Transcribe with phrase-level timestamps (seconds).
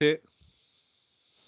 [0.00, 0.16] Sí.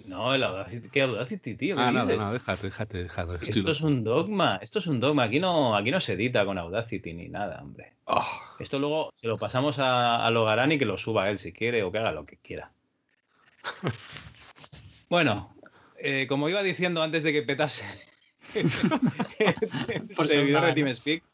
[0.06, 1.77] No, el Audacity, ¿qué Audacity, tío?
[1.77, 2.19] ¿Qué Ah, nada, dices?
[2.19, 3.34] nada, déjate, déjate, déjate.
[3.34, 5.25] estoy Esto es un dogma, esto es un dogma.
[5.25, 7.92] Aquí no, aquí no se edita con Audacity ni nada, hombre.
[8.06, 8.26] Oh,
[8.58, 11.82] Esto luego se lo pasamos a, a Logarán y que lo suba él si quiere
[11.84, 12.72] o que haga lo que quiera.
[15.10, 15.53] Bueno,
[15.98, 17.84] eh, como iba diciendo antes de que petase
[18.55, 18.70] el
[20.24, 20.73] servidor de.
[20.73, 21.24] TeamSpeak,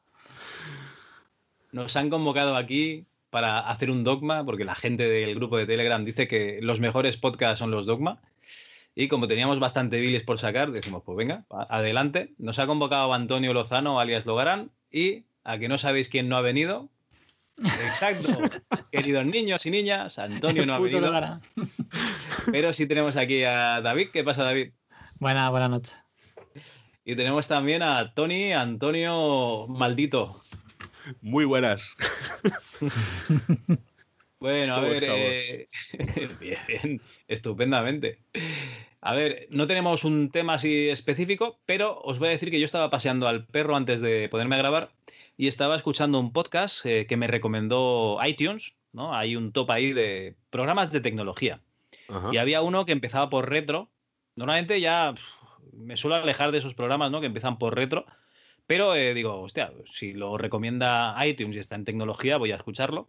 [1.73, 6.05] nos han convocado aquí para hacer un dogma, porque la gente del grupo de Telegram
[6.05, 8.21] dice que los mejores podcasts son los dogma.
[8.95, 12.35] Y como teníamos bastante bilis por sacar, decimos, pues venga, adelante.
[12.39, 16.41] Nos ha convocado Antonio Lozano, alias Logarán, y a que no sabéis quién no ha
[16.41, 16.89] venido.
[17.59, 18.29] Exacto,
[18.93, 21.01] queridos niños y niñas, Antonio no ha venido.
[21.01, 21.43] Logarán.
[22.51, 24.09] Pero sí tenemos aquí a David.
[24.13, 24.73] ¿Qué pasa, David?
[25.19, 25.97] Buenas, buenas noches.
[27.05, 30.43] Y tenemos también a Tony Antonio Maldito.
[31.21, 31.97] Muy buenas.
[34.39, 35.03] Bueno, a ¿Cómo ver.
[35.03, 35.69] eh,
[36.41, 38.19] bien, bien, estupendamente.
[39.01, 42.67] A ver, no tenemos un tema así específico, pero os voy a decir que yo
[42.67, 44.93] estaba paseando al perro antes de ponerme a grabar
[45.37, 49.15] y estaba escuchando un podcast eh, que me recomendó iTunes, ¿no?
[49.15, 51.61] Hay un top ahí de programas de tecnología.
[52.09, 52.31] Ajá.
[52.33, 53.91] Y había uno que empezaba por retro.
[54.35, 55.15] Normalmente ya
[55.73, 57.21] me suelo alejar de esos programas, ¿no?
[57.21, 58.05] Que empiezan por retro.
[58.67, 63.07] Pero eh, digo, hostia, si lo recomienda iTunes y está en tecnología, voy a escucharlo.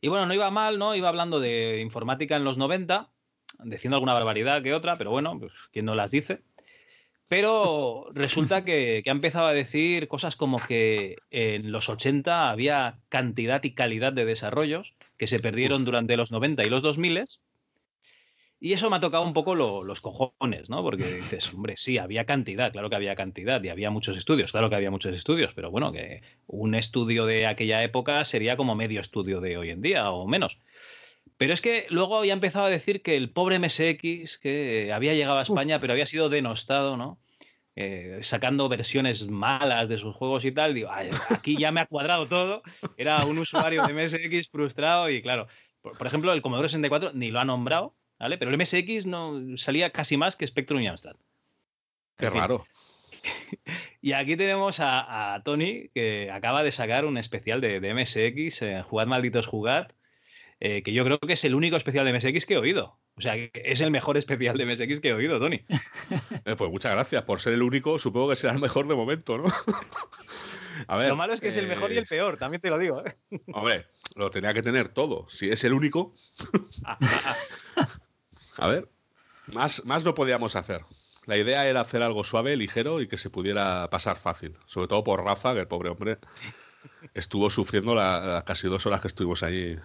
[0.00, 0.94] Y bueno, no iba mal, ¿no?
[0.94, 3.10] Iba hablando de informática en los 90,
[3.64, 6.42] diciendo alguna barbaridad que otra, pero bueno, pues quién no las dice.
[7.28, 12.98] Pero resulta que, que ha empezado a decir cosas como que en los 80 había
[13.10, 17.24] cantidad y calidad de desarrollos que se perdieron durante los 90 y los 2000
[18.60, 20.82] y eso me ha tocado un poco lo- los cojones, ¿no?
[20.82, 24.70] Porque dices, hombre, sí, había cantidad, claro que había cantidad y había muchos estudios, claro
[24.70, 29.00] que había muchos estudios, pero bueno, que un estudio de aquella época sería como medio
[29.00, 30.60] estudio de hoy en día o menos.
[31.36, 35.14] Pero es que luego ya ha empezado a decir que el pobre MSX, que había
[35.14, 37.18] llegado a España, pero había sido denostado, ¿no?
[37.76, 41.86] Eh, sacando versiones malas de sus juegos y tal, digo, "Ay, aquí ya me ha
[41.86, 42.62] cuadrado todo.
[42.96, 45.48] Era un usuario de MSX frustrado y claro,
[45.82, 48.38] por, por ejemplo, el Commodore 64 ni lo ha nombrado, ¿vale?
[48.38, 51.16] Pero el MSX no salía casi más que Spectrum y Amstrad.
[52.16, 52.40] Qué en fin.
[52.40, 52.64] raro.
[54.00, 58.60] Y aquí tenemos a, a Tony, que acaba de sacar un especial de, de MSX,
[58.60, 59.92] eh, Jugad Malditos Jugad,
[60.60, 62.98] eh, que yo creo que es el único especial de MSX que he oído.
[63.16, 65.62] O sea, que es el mejor especial de MSX que he oído, Tony.
[66.44, 67.22] Eh, pues muchas gracias.
[67.22, 69.44] Por ser el único, supongo que será el mejor de momento, ¿no?
[70.88, 71.08] A ver.
[71.08, 73.02] Lo malo es que es el eh, mejor y el peor, también te lo digo.
[73.06, 73.16] ¿eh?
[73.52, 73.86] Hombre,
[74.16, 75.26] lo tenía que tener todo.
[75.28, 76.14] Si es el único.
[78.58, 78.88] A ver,
[79.46, 80.84] más, más no podíamos hacer.
[81.26, 84.56] La idea era hacer algo suave, ligero y que se pudiera pasar fácil.
[84.66, 86.18] Sobre todo por Rafa, que el pobre hombre
[87.14, 89.78] estuvo sufriendo la- las casi dos horas que estuvimos ahí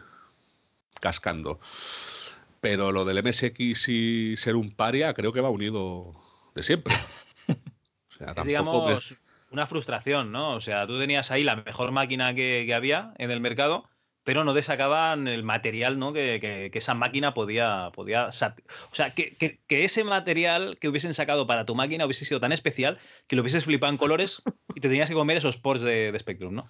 [1.00, 1.60] cascando.
[2.62, 6.14] Pero lo del MSX y ser un paria creo que va unido
[6.56, 6.94] de siempre.
[7.48, 7.54] O
[8.12, 9.14] sea, Es, digamos,
[9.52, 10.56] una frustración, ¿no?
[10.56, 13.86] O sea, tú tenías ahí la mejor máquina que, que había en el mercado,
[14.30, 16.14] pero no te sacaban el material, ¿no?
[16.14, 17.90] Que, que- que esa máquina podía.
[17.96, 18.54] podía o sea,
[19.16, 23.00] que, que- que ese material que hubiesen sacado para tu máquina hubiese sido tan especial
[23.26, 24.44] que lo hubieses flipado en colores
[24.76, 26.70] y te tenías que comer esos ports de, de Spectrum, ¿no?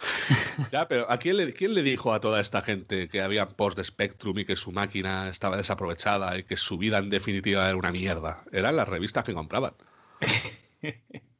[0.70, 3.78] Ya, pero ¿a quién le, quién le dijo a toda esta gente que había post
[3.78, 7.76] de Spectrum y que su máquina estaba desaprovechada y que su vida en definitiva era
[7.78, 8.44] una mierda?
[8.52, 9.72] Eran las revistas que compraban.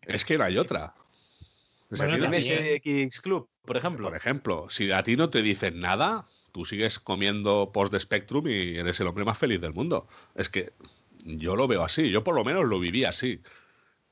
[0.02, 0.94] es que no hay otra.
[1.91, 4.09] Sea, Bueno, aquí Club, por ejemplo.
[4.09, 8.47] por ejemplo, si a ti no te dicen nada, tú sigues comiendo post de Spectrum
[8.49, 10.06] y eres el hombre más feliz del mundo.
[10.34, 10.72] Es que
[11.25, 13.41] yo lo veo así, yo por lo menos lo viví así,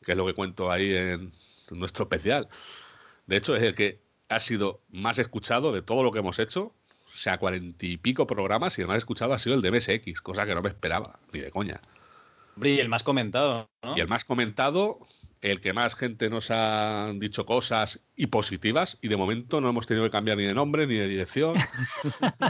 [0.05, 1.33] que es lo que cuento ahí en
[1.71, 2.49] nuestro especial.
[3.27, 6.75] De hecho, es el que ha sido más escuchado de todo lo que hemos hecho,
[7.07, 10.21] o sea, cuarenta y pico programas y el más escuchado ha sido el de MSX,
[10.21, 11.81] cosa que no me esperaba, ni de coña.
[12.55, 13.97] Hombre, y el más comentado, ¿no?
[13.97, 14.99] Y el más comentado,
[15.41, 19.87] el que más gente nos ha dicho cosas y positivas, y de momento no hemos
[19.87, 21.57] tenido que cambiar ni de nombre, ni de dirección,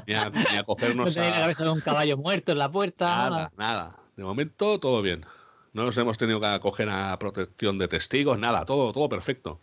[0.07, 1.41] ni, a, ni a No cogernos la a...
[1.41, 3.07] cabeza de un caballo muerto en la puerta.
[3.07, 3.97] Nada, nada.
[4.17, 5.25] De momento todo bien.
[5.73, 9.61] No nos hemos tenido que acoger a protección de testigos, nada, todo, todo perfecto.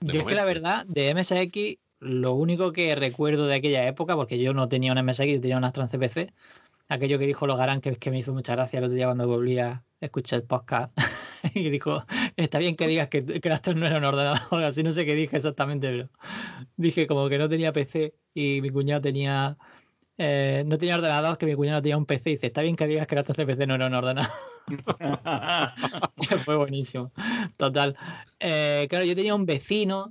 [0.00, 4.16] De Yo es que la verdad, de MSX, lo único que recuerdo de aquella época,
[4.16, 6.32] porque yo no tenía un MSX, yo tenía una Trans CPC,
[6.88, 9.58] aquello que dijo Logarán, que que me hizo mucha gracia el otro día cuando volví
[9.58, 10.96] a escuchar el podcast,
[11.54, 12.04] y dijo,
[12.36, 15.14] está bien que digas que, que Astor no era un ordenador, así no sé qué
[15.14, 16.10] dije exactamente, pero
[16.76, 19.58] dije como que no tenía PC y mi cuñado tenía...
[20.18, 22.86] eh, no tenía ordenador, que mi cuñado tenía un PC y dice, está bien que
[22.86, 24.32] digas que la CPC no era un ordenador.
[26.44, 27.12] fue buenísimo.
[27.56, 27.96] Total.
[28.40, 30.10] Eh, claro, yo tenía un vecino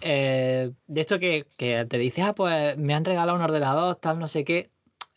[0.00, 4.18] eh, de esto que, que te dice, ah, pues me han regalado un ordenador, tal,
[4.18, 4.70] no sé qué.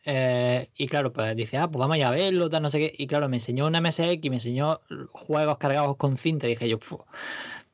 [0.09, 2.94] Eh, y claro, pues dice, ah, pues vamos a verlo, tal, no sé qué.
[2.98, 4.80] Y claro, me enseñó una MSX y me enseñó
[5.12, 6.48] juegos cargados con cinta.
[6.48, 6.80] Y dije yo,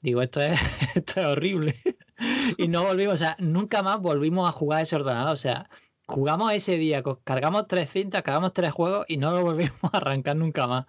[0.02, 0.60] digo, esto es,
[0.96, 1.76] esto es horrible.
[2.58, 5.32] y no volvimos, o sea, nunca más volvimos a jugar ese ordenador.
[5.32, 5.70] O sea,
[6.08, 10.36] jugamos ese día, cargamos tres cintas, cargamos tres juegos y no lo volvimos a arrancar
[10.36, 10.88] nunca más.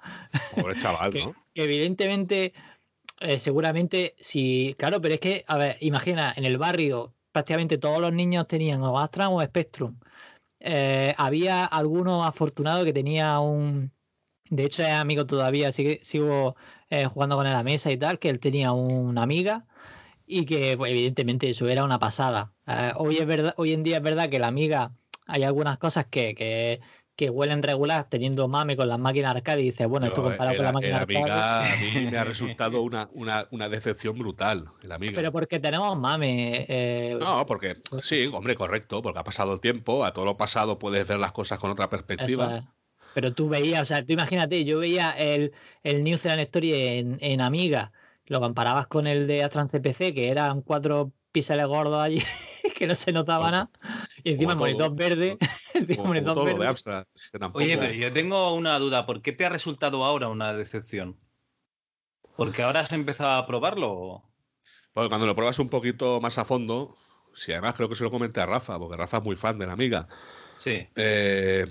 [0.55, 1.35] Pobre chaval, ¿no?
[1.53, 2.55] que, evidentemente,
[3.21, 8.01] eh, seguramente, si, claro, pero es que, a ver, imagina, en el barrio prácticamente todos
[8.01, 9.99] los niños tenían o Astra o Spectrum.
[10.67, 13.93] Eh, había algunos afortunados que tenía un.
[14.51, 16.57] De hecho, es amigo todavía, así sigo
[16.91, 19.67] eh, jugando con la mesa y tal, que él tenía una amiga
[20.27, 22.55] y que, pues, evidentemente, eso era una pasada.
[22.67, 24.93] Eh, hoy, es verdad, hoy en día es verdad que la amiga,
[25.27, 26.81] hay algunas cosas que, que,
[27.17, 30.65] que huelen regular teniendo mame con las máquinas arcade y dices, bueno, esto comparado con
[30.65, 31.19] la máquina arcade.
[31.19, 35.13] Amiga, a mí me ha resultado una, una, una, decepción brutal, el amiga.
[35.15, 36.67] Pero porque tenemos mame.
[36.69, 40.79] Eh, no, porque sí, hombre, correcto, porque ha pasado el tiempo, a todo lo pasado
[40.79, 42.65] puedes ver las cosas con otra perspectiva.
[43.15, 45.53] Pero tú veías, o sea, tú imagínate, yo veía el,
[45.85, 47.93] el New Zealand Story en, en Amiga,
[48.27, 52.23] lo comparabas con el de Astran CPC, que eran cuatro píxeles gordos allí
[52.77, 53.71] que no se notaba nada.
[54.25, 55.39] Y encima monitor verde.
[57.53, 59.07] Oye, pero yo tengo una duda.
[59.07, 61.17] ¿Por qué te ha resultado ahora una decepción?
[62.37, 64.23] ¿Porque ahora has empezado a probarlo?
[64.95, 66.97] Bueno, cuando lo pruebas un poquito más a fondo,
[67.33, 69.67] si además creo que se lo comenté a Rafa, porque Rafa es muy fan de
[69.67, 70.09] la amiga.
[70.57, 70.87] Sí.
[70.97, 71.67] Eh,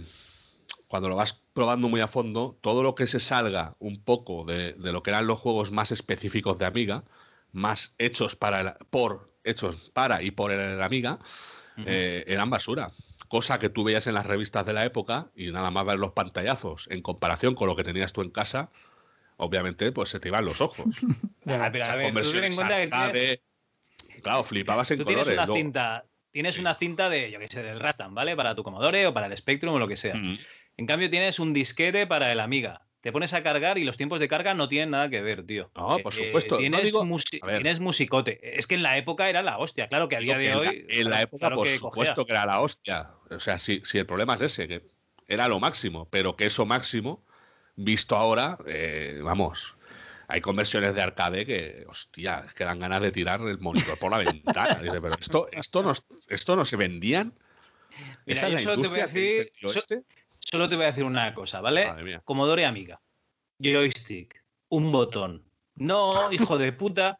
[0.93, 4.75] cuando lo vas probando muy a fondo, todo lo que se salga un poco de,
[4.77, 7.03] lo que eran los juegos más específicos de Amiga,
[7.51, 11.17] más hechos para por hechos para y por el Amiga,
[11.85, 12.91] eh, eran basura.
[13.33, 16.11] Cosa que tú veías en las revistas de la época y nada más ver los
[16.11, 18.69] pantallazos en comparación con lo que tenías tú en casa,
[19.37, 20.85] obviamente pues se te iban los ojos.
[24.21, 25.35] Claro, flipabas en tienes colores.
[25.35, 28.35] Una cinta, tienes una cinta de, yo qué sé, del Rastan, ¿vale?
[28.35, 30.13] Para tu Commodore o para el Spectrum o lo que sea.
[30.13, 34.21] En cambio tienes un disquete para el Amiga te pones a cargar y los tiempos
[34.21, 35.69] de carga no tienen nada que ver, tío.
[35.75, 36.57] No, por eh, supuesto.
[36.57, 38.39] tienes, musicote.
[38.57, 40.85] Es que en la época era la hostia, claro que a día de hoy.
[40.87, 43.09] En la, época, por supuesto que era la hostia.
[43.29, 44.83] O sea, si, si, el problema es ese, que
[45.27, 47.21] era lo máximo, pero que eso máximo,
[47.75, 49.75] visto ahora, eh, vamos.
[50.29, 54.11] Hay conversiones de arcade que, hostia, es que dan ganas de tirar el monitor por
[54.11, 54.75] la ventana.
[54.81, 55.91] Dice, pero esto, esto, no,
[56.29, 57.33] esto no se vendían.
[58.25, 60.03] Esa es la industria decir, este
[60.49, 62.21] solo te voy a decir una cosa, ¿vale?
[62.23, 63.01] Comodore Amiga,
[63.59, 65.45] joystick, un botón.
[65.75, 67.19] No, hijo de puta,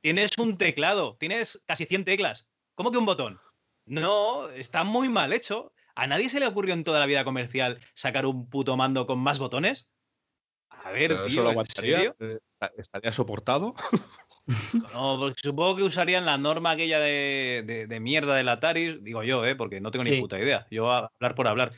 [0.00, 2.48] tienes un teclado, tienes casi 100 teclas.
[2.74, 3.40] ¿Cómo que un botón?
[3.86, 5.72] No, está muy mal hecho.
[5.94, 9.18] ¿A nadie se le ocurrió en toda la vida comercial sacar un puto mando con
[9.20, 9.88] más botones?
[10.68, 12.14] A ver, tío, ¿eso lo aguantaría?
[12.76, 13.74] ¿Estaría soportado?
[14.92, 19.42] No, porque supongo que usarían la norma aquella de, de, mierda del Atari, digo yo,
[19.46, 19.56] ¿eh?
[19.56, 20.66] porque no tengo ni puta idea.
[20.70, 21.72] Yo a hablar por hablar.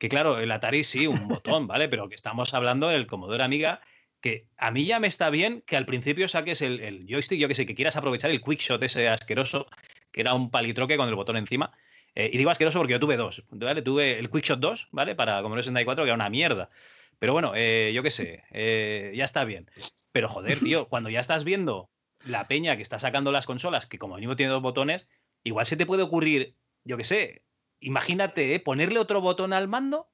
[0.00, 1.86] Que claro, el Atari sí, un botón, ¿vale?
[1.90, 3.82] Pero que estamos hablando del Commodore Amiga,
[4.22, 7.54] que a mí ya me está bien que al principio saques el, joystick, yo que
[7.54, 9.66] sé, que quieras aprovechar el quick ese asqueroso,
[10.10, 11.72] que era un palitroque con el botón encima.
[12.14, 13.82] Eh, y digo asqueroso porque yo tuve dos, ¿vale?
[13.82, 15.14] Tuve el Quickshot 2, ¿vale?
[15.14, 16.70] Para Commodore 64, que era una mierda.
[17.18, 19.70] Pero bueno, eh, yo qué sé, eh, ya está bien.
[20.12, 21.90] Pero joder, tío, cuando ya estás viendo
[22.24, 25.08] la peña que está sacando las consolas, que como mismo tiene dos botones,
[25.44, 26.54] igual se te puede ocurrir,
[26.84, 27.42] yo qué sé,
[27.80, 28.60] imagínate, ¿eh?
[28.60, 30.08] ponerle otro botón al mando.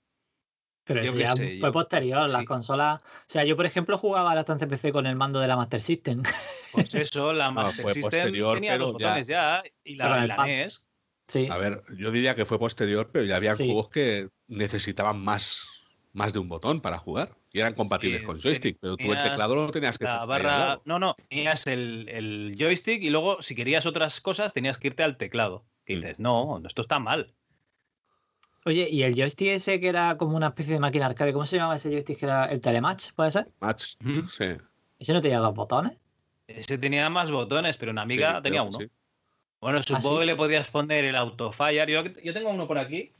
[0.84, 3.02] Pero eso ya fue posterior, las consolas.
[3.02, 5.82] O sea, yo por ejemplo jugaba la estancia PC con el mando de la Master
[5.82, 6.22] System.
[6.72, 10.84] Pues eso, la Master System tenía dos botones ya, y la, la NES.
[11.26, 11.48] Sí.
[11.50, 16.32] A ver, yo diría que fue posterior, pero ya había juegos que necesitaban más, más
[16.32, 19.70] de un botón para jugar y eran compatibles con joystick, pero tú el teclado no
[19.70, 24.20] tenías que la barra, No, no, tenías el, el, joystick y luego si querías otras
[24.20, 25.64] cosas tenías que irte al teclado.
[25.86, 27.32] Y dices, no, esto está mal.
[28.66, 31.32] Oye, ¿y el joystick ese que era como una especie de máquina arcade?
[31.32, 33.12] ¿Cómo se llamaba ese joystick que era el Telematch?
[33.12, 33.46] ¿Puede ser?
[33.60, 33.94] Match,
[34.28, 34.44] sí.
[34.98, 35.96] ¿Ese no tenía dos botones?
[36.48, 38.76] Ese tenía más botones, pero en Amiga tenía uno.
[39.60, 41.86] Bueno, supongo ¿Ah, que le podías poner el autofire.
[41.92, 43.12] Yo, yo tengo uno por aquí.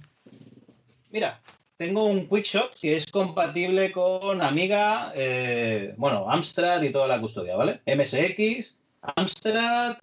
[1.12, 1.40] Mira,
[1.76, 7.54] tengo un Quickshot que es compatible con Amiga, eh, bueno, Amstrad y toda la custodia,
[7.54, 7.82] ¿vale?
[7.86, 8.80] MSX,
[9.14, 9.98] Amstrad,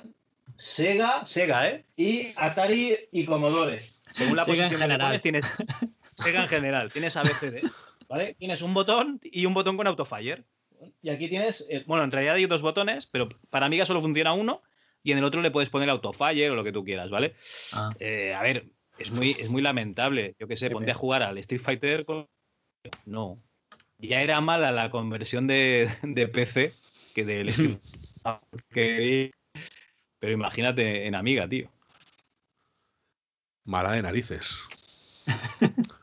[0.55, 1.83] Sega, Sega, ¿eh?
[1.97, 3.81] Y Atari y Commodore.
[4.13, 5.21] Según la posición general.
[5.21, 5.51] tienes
[6.15, 7.67] Sega en general, tienes ABCD,
[8.07, 8.35] ¿vale?
[8.35, 10.43] Tienes un botón y un botón con autofire.
[11.01, 14.33] Y aquí tienes, eh, bueno, en realidad hay dos botones, pero para Amiga solo funciona
[14.33, 14.61] uno
[15.01, 17.35] y en el otro le puedes poner autofire o lo que tú quieras, ¿vale?
[17.71, 17.91] Ah.
[17.99, 18.65] Eh, a ver,
[18.97, 20.35] es muy, es muy lamentable.
[20.39, 22.27] Yo qué sé, ponte a jugar al Street Fighter con...
[23.05, 23.41] No.
[23.97, 26.73] Ya era mala la conversión de, de PC
[27.15, 27.79] que del Street
[30.19, 31.69] Pero imagínate en Amiga, tío.
[33.65, 34.67] Mala de narices.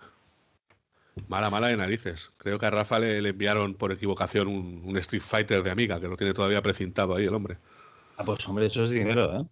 [1.28, 2.32] Mala, mala de narices.
[2.38, 6.00] Creo que a Rafa le, le enviaron por equivocación un, un Street Fighter de Amiga,
[6.00, 7.58] que lo tiene todavía precintado ahí el hombre.
[8.16, 9.44] Ah, pues hombre, eso es dinero, ¿eh?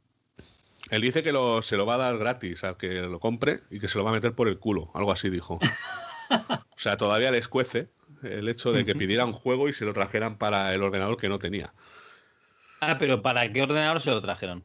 [0.91, 3.79] Él dice que lo, se lo va a dar gratis al que lo compre y
[3.79, 5.59] que se lo va a meter por el culo, algo así dijo.
[6.31, 7.89] O sea, todavía les cuece
[8.23, 11.31] el hecho de que pidiera un juego y se lo trajeran para el ordenador que
[11.31, 11.73] no tenía.
[12.81, 14.63] Ah, pero ¿para qué ordenador se lo trajeron?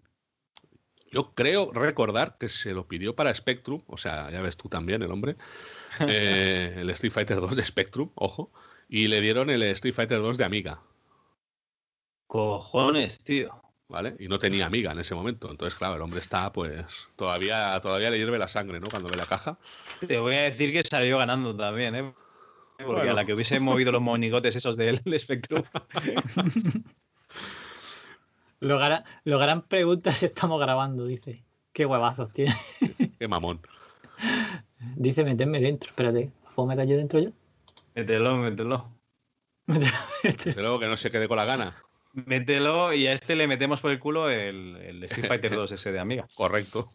[1.13, 5.03] Yo creo recordar que se lo pidió para Spectrum, o sea, ya ves tú también
[5.03, 5.36] el hombre,
[6.10, 8.50] eh, el Street Fighter 2 de Spectrum, ojo,
[8.89, 10.82] y le dieron el Street Fighter 2 de Amiga,
[12.25, 13.62] Cojones, tío.
[13.88, 14.15] ¿vale?
[14.17, 18.10] Y no tenía Amiga en ese momento, entonces claro, el hombre está pues todavía todavía
[18.10, 18.89] le hierve la sangre, ¿no?
[18.89, 19.60] Cuando ve la caja.
[20.08, 22.13] Te voy a decir que salió ganando también, ¿eh?
[22.77, 23.12] Porque Bueno.
[23.12, 25.63] a la que hubiese movido los monigotes esos del Spectrum.
[28.63, 31.43] Lo gran, lo gran pregunta si estamos grabando, dice.
[31.74, 32.55] Qué huevazos tiene.
[33.20, 33.60] Qué mamón.
[34.96, 35.89] Dice meterme dentro.
[35.89, 37.32] Espérate, ¿puedo meter yo dentro yo?
[37.93, 38.89] Mételo, mételo.
[40.55, 41.75] Luego que no se quede con la gana.
[42.13, 45.91] Mételo y a este le metemos por el culo el, el Street Fighter 2 ese
[45.91, 46.25] de amiga.
[46.36, 46.89] Correcto.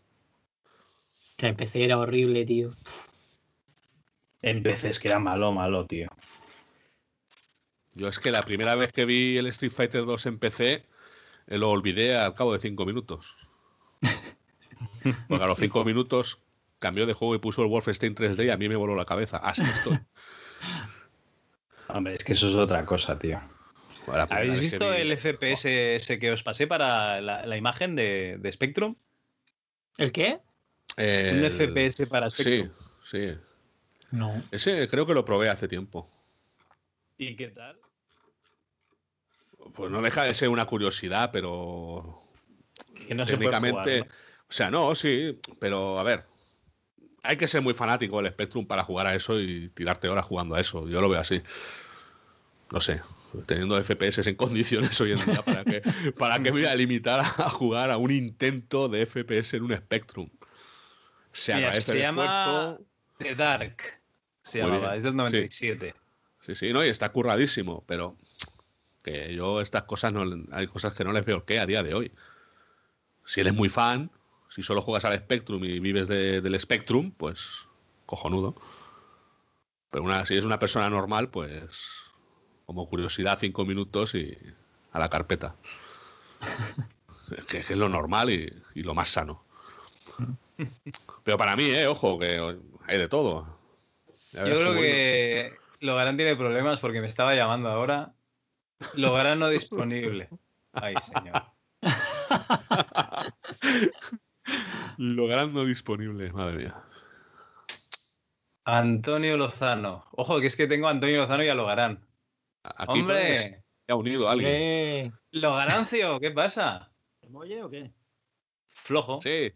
[1.36, 2.72] Que empecé era horrible, tío.
[4.40, 6.06] Empecé, es que era malo, malo, tío.
[7.92, 10.86] Yo es que la primera vez que vi el Street Fighter 2 en PC,
[11.48, 13.36] lo olvidé al cabo de cinco minutos.
[15.28, 16.40] Porque a los cinco minutos
[16.78, 19.38] cambió de juego y puso el Wolfenstein 3D y a mí me voló la cabeza.
[19.38, 19.98] Así estoy.
[21.88, 23.40] Hombre, es que eso es otra cosa, tío.
[24.30, 28.52] ¿Habéis visto vi- el FPS ese que os pasé para la, la imagen de, de
[28.52, 28.94] Spectrum?
[29.96, 30.40] ¿El qué?
[30.96, 32.70] El- Un FPS para Sí, Spectrum.
[33.02, 33.34] sí.
[34.10, 34.42] No.
[34.50, 36.08] Ese creo que lo probé hace tiempo.
[37.18, 37.78] ¿Y qué tal?
[39.74, 42.22] Pues no deja de ser una curiosidad, pero
[43.06, 44.14] Que no se puede técnicamente, jugar, ¿no?
[44.48, 46.24] o sea, no, sí, pero a ver,
[47.22, 50.54] hay que ser muy fanático del Spectrum para jugar a eso y tirarte horas jugando
[50.54, 50.88] a eso.
[50.88, 51.42] Yo lo veo así.
[52.70, 53.00] No sé,
[53.46, 55.82] teniendo FPS en condiciones hoy en día, ¿para qué,
[56.18, 59.74] para qué me voy a limitar a jugar a un intento de FPS en un
[59.76, 60.28] Spectrum?
[61.32, 62.84] Se Mira, agradece se el llama esfuerzo.
[63.18, 63.76] The Dark.
[64.42, 64.96] Se Muy llamaba, bien.
[64.98, 65.16] es del Sí.
[65.16, 65.94] 97.
[66.40, 68.16] Sí, sí, no, y está curradísimo, pero
[69.12, 71.94] que yo estas cosas no, hay cosas que no les veo que a día de
[71.94, 72.12] hoy.
[73.24, 74.10] Si eres muy fan,
[74.48, 77.68] si solo juegas al Spectrum y vives de- del Spectrum, pues
[78.06, 78.54] cojonudo.
[79.90, 82.04] Pero una, si eres una persona normal, pues
[82.66, 84.36] como curiosidad cinco minutos y
[84.92, 85.56] a la carpeta.
[87.48, 89.44] que, que es lo normal y, y lo más sano.
[91.24, 93.58] Pero para mí, eh, ojo, que hay de todo.
[94.32, 98.14] Ya Yo creo que Logarán tiene problemas porque me estaba llamando ahora.
[98.94, 100.28] Logarán no disponible.
[100.72, 101.42] Ay, señor.
[104.98, 106.82] Logrando disponible, madre mía.
[108.64, 110.04] Antonio Lozano.
[110.12, 112.06] Ojo, que es que tengo a Antonio Lozano y a Logarán.
[112.62, 113.36] Aquí ¡Hombre!
[113.36, 115.14] se ha unido alguien.
[115.30, 116.90] Logarancio, ¿qué pasa?
[117.28, 117.92] ¿Me oye o qué?
[118.66, 119.20] Flojo.
[119.22, 119.52] Sí,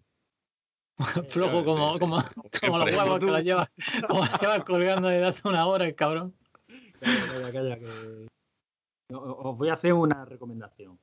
[1.28, 2.00] flojo sí, como, sí.
[2.00, 2.24] como,
[2.60, 3.70] como los huevos que los lleva,
[4.08, 6.34] como colgando desde hace una hora el cabrón.
[7.00, 8.26] Calla, calla, calla, que...
[9.12, 10.98] Os voy a hacer una recomendación.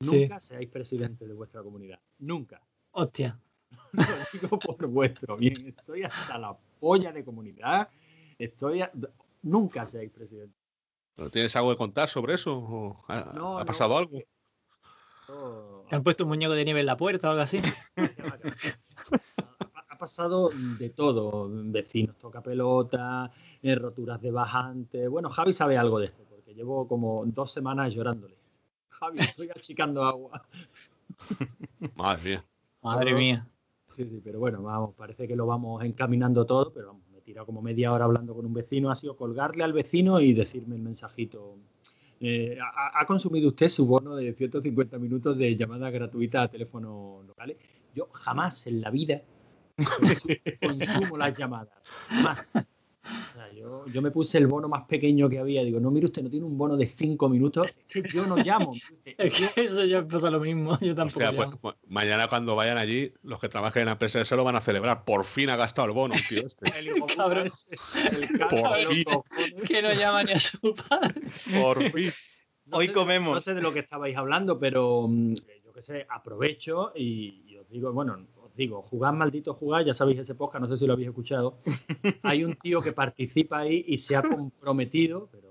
[0.00, 0.22] Sí.
[0.22, 1.98] Nunca seáis presidente de vuestra comunidad.
[2.20, 2.60] Nunca.
[2.92, 3.38] Hostia.
[3.92, 4.02] Lo
[4.32, 5.66] digo por vuestro bien.
[5.68, 7.88] Estoy hasta la polla de comunidad.
[8.38, 8.90] Estoy a-
[9.42, 10.56] Nunca seáis presidente.
[11.14, 12.58] ¿Pero ¿Tienes algo que contar sobre eso?
[12.58, 13.66] ¿O ¿Ha, No, ha no.
[13.66, 14.18] pasado algo?
[15.88, 17.60] ¿Te han puesto un muñeco de nieve en la puerta o algo así?
[19.74, 21.48] Ha, ha pasado de todo.
[21.50, 23.30] Vecinos toca pelota,
[23.62, 25.08] eh, roturas de bajante.
[25.08, 28.36] Bueno, Javi sabe algo de esto, llevo como dos semanas llorándole.
[28.88, 30.42] Javi, estoy achicando agua.
[31.94, 32.44] Madre mía.
[32.82, 33.46] Madre mía.
[33.94, 37.20] Sí, sí, pero bueno, vamos, parece que lo vamos encaminando todo, pero vamos, me he
[37.22, 40.76] tirado como media hora hablando con un vecino, ha sido colgarle al vecino y decirme
[40.76, 41.56] el mensajito.
[42.20, 47.24] eh, ha, ha consumido usted su bono de 150 minutos de llamada gratuita a teléfonos
[47.26, 47.56] locales?
[47.94, 49.22] Yo jamás en la vida
[49.76, 51.74] consu- consumo las llamadas.
[52.08, 52.52] Jamás.
[53.54, 55.62] Yo, yo me puse el bono más pequeño que había.
[55.62, 57.66] Digo, no, mire usted, no tiene un bono de 5 minutos.
[57.88, 58.72] Es que yo no llamo.
[59.18, 60.78] Es que eso ya pasa lo mismo.
[60.80, 61.24] Yo tampoco.
[61.24, 61.60] Hostia, pues, llamo.
[61.62, 64.60] ma- mañana cuando vayan allí, los que trabajen en la empresa se lo van a
[64.60, 65.04] celebrar.
[65.04, 66.46] Por fin ha gastado el bono, tío.
[66.46, 66.66] Este.
[66.78, 67.50] El hijo Cabrón.
[68.12, 69.04] el cabrón Por fin.
[69.66, 71.20] Que no llama ni a su padre.
[71.60, 72.12] Por fin.
[72.66, 73.34] No Hoy sé- comemos.
[73.34, 75.34] No sé de lo que estabais hablando, pero mm,
[75.64, 78.16] yo qué sé, aprovecho y, y os digo, bueno,
[78.60, 81.56] digo, jugad maldito jugar, ya sabéis ese podcast, no sé si lo habéis escuchado.
[82.22, 85.50] Hay un tío que participa ahí y se ha comprometido, pero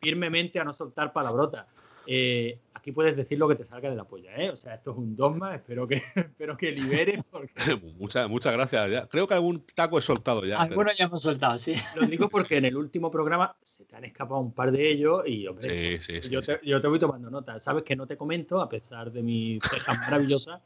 [0.00, 1.66] firmemente a no soltar palabrotas.
[2.06, 4.50] Eh, aquí puedes decir lo que te salga de la polla, ¿eh?
[4.50, 7.52] O sea, esto es un dogma, espero que, espero que liberes porque...
[7.98, 8.90] muchas, muchas gracias.
[8.90, 9.06] Ya.
[9.06, 10.56] Creo que algún taco he soltado ya.
[10.58, 11.74] pero- Algunos ya hemos soltado, sí.
[11.94, 15.22] Lo digo porque en el último programa se te han escapado un par de ellos
[15.26, 16.30] y, hombre, Sí, sí, sí.
[16.30, 16.52] yo, sí.
[16.60, 17.60] te, yo te voy tomando nota.
[17.60, 20.60] Sabes que no te comento, a pesar de mis cejas maravillosas,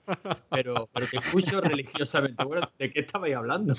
[0.50, 2.44] pero, pero te escucho religiosamente.
[2.44, 3.74] Bueno, ¿de qué estabais hablando?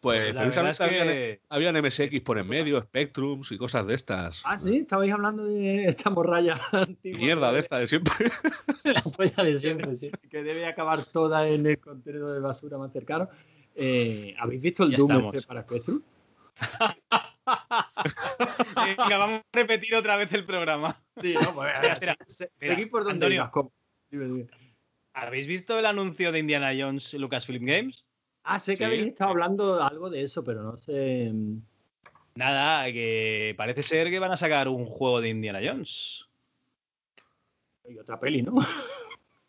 [0.00, 3.86] Pues La verdad es precisamente que habían, habían MSX por en medio, Spectrums y cosas
[3.86, 4.42] de estas.
[4.44, 7.18] Ah, sí, estabais hablando de esta morralla antigua.
[7.18, 8.12] Mierda de esta de siempre.
[8.84, 10.10] La polla de siempre, sí.
[10.30, 13.28] Que debe acabar toda en el contenedor de basura más cercano.
[13.74, 16.02] Eh, ¿Habéis visto el Ya Doom este para Spectrum?
[18.76, 21.02] Venga, vamos a repetir otra vez el programa.
[21.20, 21.70] Sí, no, pues
[22.28, 23.50] se- seguid por donde ibas.
[24.10, 24.46] Dime, dime.
[25.12, 28.05] ¿Habéis visto el anuncio de Indiana Jones Lucasfilm Games?
[28.48, 28.84] Ah, sé que Sí.
[28.84, 31.30] habéis estado hablando algo de eso, pero no sé.
[31.32, 31.58] mm,
[32.36, 36.26] Nada, que parece ser que van a sacar un juego de Indiana Jones.
[37.88, 38.54] Hay otra peli, ¿no?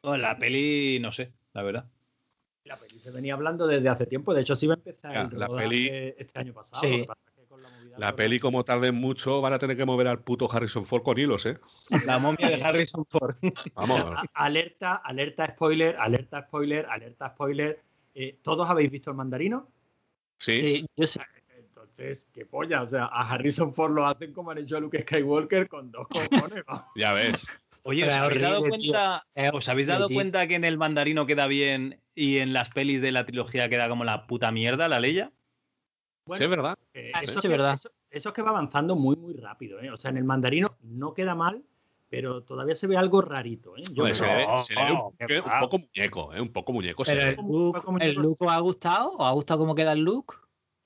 [0.02, 1.86] O la peli, no sé, la verdad.
[2.64, 4.34] La peli se venía hablando desde hace tiempo.
[4.34, 6.82] De hecho, sí iba a empezar Ya, el la peli- este año pasado.
[6.82, 6.92] Sí.
[6.92, 9.54] Lo que pasa es que con la movida La del peli, como tarden mucho, van
[9.54, 11.58] a tener que mover al puto Harrison Ford con hilos, ¿eh?
[12.06, 13.36] La momia de Harrison Ford.
[13.76, 14.00] Vamos.
[14.16, 17.82] A- alerta, alerta spoiler, alerta spoiler, alerta spoiler.
[18.20, 19.72] Eh, ¿Todos habéis visto el mandarino?
[20.40, 20.60] Sí.
[20.60, 21.22] Sí, yo sé.
[21.56, 22.82] Entonces, qué polla.
[22.82, 26.08] O sea, a Harrison Ford lo hacen como han hecho a Luke Skywalker con dos
[26.08, 26.64] cojones.
[26.96, 27.46] Ya ves.
[27.84, 32.02] Oye, ¿os habéis dado cuenta, ¿os habéis dado cuenta que en el mandarino queda bien
[32.16, 35.32] y en las pelis de la trilogía queda como la puta mierda la Leia?
[36.34, 36.76] sí, es verdad.
[36.96, 37.74] Eh, eso, eso es es que, verdad.
[37.76, 39.80] Eso, eso es que va avanzando muy, muy rápido.
[39.80, 39.92] ¿eh?
[39.92, 41.64] O sea, en el mandarino no queda mal,
[42.10, 43.76] pero todavía se ve algo rarito.
[43.78, 43.82] ¿eh?
[43.92, 46.42] Yo se ve, se ve un, poco muñeco, ¿eh?
[46.42, 47.04] Un poco muñeco.
[47.06, 50.36] Pero el look, el os ha gustado, ¿os ha gustado cómo queda el look?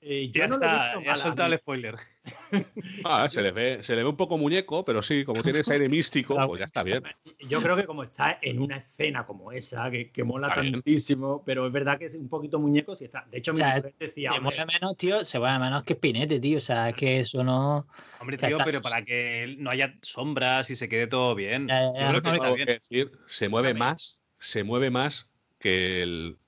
[0.00, 1.96] eh, Ya no lo he está, visto ya has mal, a soltado el spoiler.
[3.04, 5.72] Ah, se le ve, se le ve un poco muñeco, pero sí, como tiene ese
[5.72, 7.02] aire místico, pues ya está bien.
[7.48, 10.74] Yo creo que como está en una escena como esa, que, que mola Está bien.
[10.74, 13.26] tantísimo, pero es verdad que es un poquito muñeco si está.
[13.30, 15.94] De hecho, O mi sea, mujer decía, Se mueve menos, tío, se mueve menos que
[15.94, 16.58] Spinete, tío.
[16.58, 17.86] O sea, es que eso no.
[18.20, 21.34] Hombre, O sea, tío, estás- pero para que no haya sombras y se quede todo
[21.34, 21.68] bien.
[21.68, 22.66] Yo creo no, que Tengo está bien.
[22.66, 26.38] que decir, se mueve más, se mueve más que el,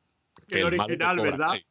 [0.54, 1.48] Que el original, ¿verdad?
[1.48, 1.64] Kai.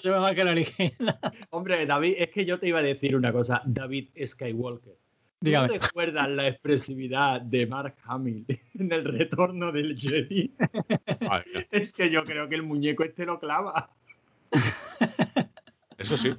[0.00, 1.18] se más que el original.
[1.50, 4.94] hombre, David, es que yo te iba a decir una cosa, David Skywalker.
[5.40, 5.78] ¿Tú Dígame.
[5.78, 8.44] recuerdas la expresividad de Mark Hamill
[8.78, 10.52] en el retorno del Jedi?
[11.70, 13.90] Es que yo creo que el muñeco este lo clava.
[15.98, 16.34] Eso sí.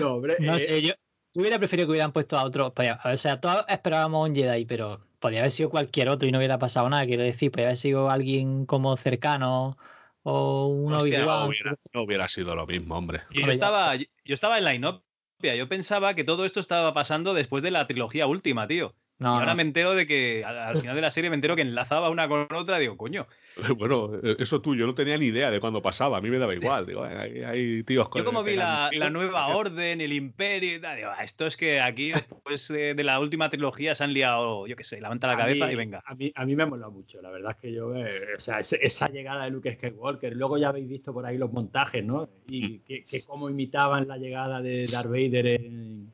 [0.00, 0.94] No, hombre, No eh, sé, yo,
[1.34, 2.72] yo hubiera preferido que hubieran puesto a otro.
[2.72, 6.38] pues, O sea, todos esperábamos un Jedi, pero podría haber sido cualquier otro y no
[6.38, 7.04] hubiera pasado nada.
[7.04, 9.76] Quiero decir, podría haber sido alguien como cercano
[10.22, 11.24] o un Hostia.
[11.26, 13.22] No hubiera, no hubiera sido lo mismo, hombre.
[13.30, 15.56] Yo estaba, yo estaba en la inopia.
[15.56, 18.94] Yo pensaba que todo esto estaba pasando después de la trilogía última, tío.
[19.18, 19.56] No, y ahora no.
[19.56, 22.28] me entero de que al, al final de la serie me entero que enlazaba una
[22.28, 22.78] con otra.
[22.78, 23.26] Digo, coño.
[23.78, 26.54] Bueno, eso tú, yo no tenía ni idea de cuándo pasaba, a mí me daba
[26.54, 26.84] igual.
[26.84, 30.78] Digo, hay, hay tíos con Yo como vi la, la nueva orden, el imperio y
[30.78, 32.10] tal, digo, "Ah, esto es que aquí
[32.42, 35.38] después de, de la última trilogía se han liado, yo qué sé, levanta la a
[35.38, 36.02] cabeza mí- y venga.
[36.04, 38.38] A mí, a mí me ha molado mucho, la verdad es que yo, eh, o
[38.38, 42.28] sea, esa llegada de Luke Skywalker, luego ya habéis visto por ahí los montajes, ¿no?
[42.46, 46.12] Y que, que cómo imitaban la llegada de Darth Vader en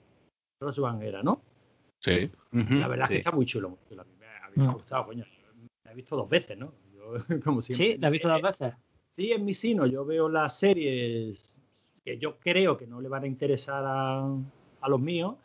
[0.61, 1.43] One era, ¿no?
[2.03, 2.31] Sí.
[2.53, 3.13] La verdad es Sí.
[3.15, 4.03] que está muy chulo, muy chulo.
[4.03, 4.75] A mí me, a mí me ha Mm.
[4.75, 5.25] gustado, coño.
[5.85, 6.73] La he visto dos veces, ¿no?
[6.95, 7.87] Yo, como siempre.
[7.95, 8.75] Sí, ¿la has visto Eh, dos veces?
[9.17, 11.61] Sí, en mi sino yo veo las series
[12.05, 14.25] que yo creo que no le van a interesar a,
[14.81, 15.37] a los míos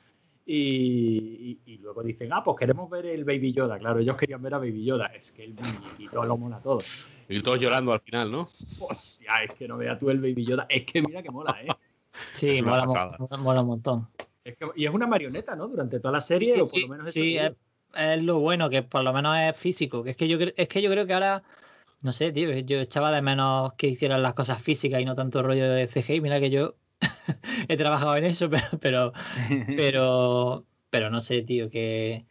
[0.45, 3.77] y, y- y luego dicen, ah, pues queremos ver el Baby Yoda.
[3.77, 5.07] Claro, ellos querían ver a Baby Yoda.
[5.07, 6.81] Es que el muñequito lo mola todo.
[7.29, 8.47] Y todos llorando al final, ¿no?
[8.79, 10.65] Hostia, es que no veas tú el Baby Yoda.
[10.69, 11.67] Es que mira que mola, ¿eh?
[12.33, 12.85] Sí, mola-
[13.37, 14.07] mola un montón.
[14.47, 15.67] Es que- y es una marioneta, ¿no?
[15.67, 17.51] Durante toda la serie, Sí, o por lo menos sí, es,
[17.95, 20.03] es lo bueno, que por lo menos es físico.
[20.03, 21.43] Que es que yo es que yo creo que ahora,
[22.01, 25.43] no sé, tío, yo echaba de menos que hicieran las cosas físicas y no tanto
[25.43, 26.21] rollo de CGI.
[26.21, 26.75] Mira que yo
[27.67, 29.13] he trabajado en eso, pero, pero,
[29.75, 32.25] pero, pero no sé, tío, que,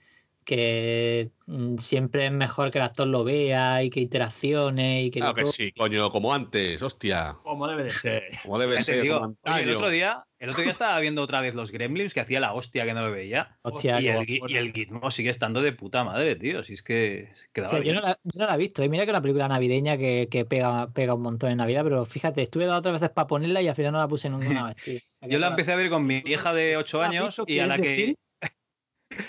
[0.46, 5.18] que mm, siempre es mejor que el actor lo vea y que interacciones y que
[5.18, 7.36] Claro que sí, coño, como antes, hostia.
[7.42, 8.22] Como debe de ser.
[8.44, 11.40] Como debe ser, digo, como oye, el otro día, el otro día estaba viendo otra
[11.40, 13.58] vez los Gremlins que hacía la hostia que no lo veía.
[13.62, 16.62] Hostia, y, el, y el Gizmo sigue estando de puta madre, tío.
[16.62, 18.84] Si es que O yo, no la, yo no la he visto.
[18.84, 21.82] Y mira que es una película navideña que, que pega, pega un montón en Navidad,
[21.82, 24.30] pero fíjate, estuve dos o tres veces para ponerla y al final no la puse
[24.30, 25.00] ninguna vez, tío.
[25.22, 27.44] Yo la empecé a ver con mi hija de 8 ¿La has años y a
[27.44, 28.16] ¿Quieres la que decir?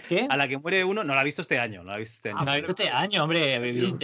[0.10, 0.28] ¿Qué?
[0.30, 2.16] a la que muere uno, no la he visto este año, no la he visto
[2.16, 2.40] este año.
[2.40, 3.56] No la he visto este año, hombre.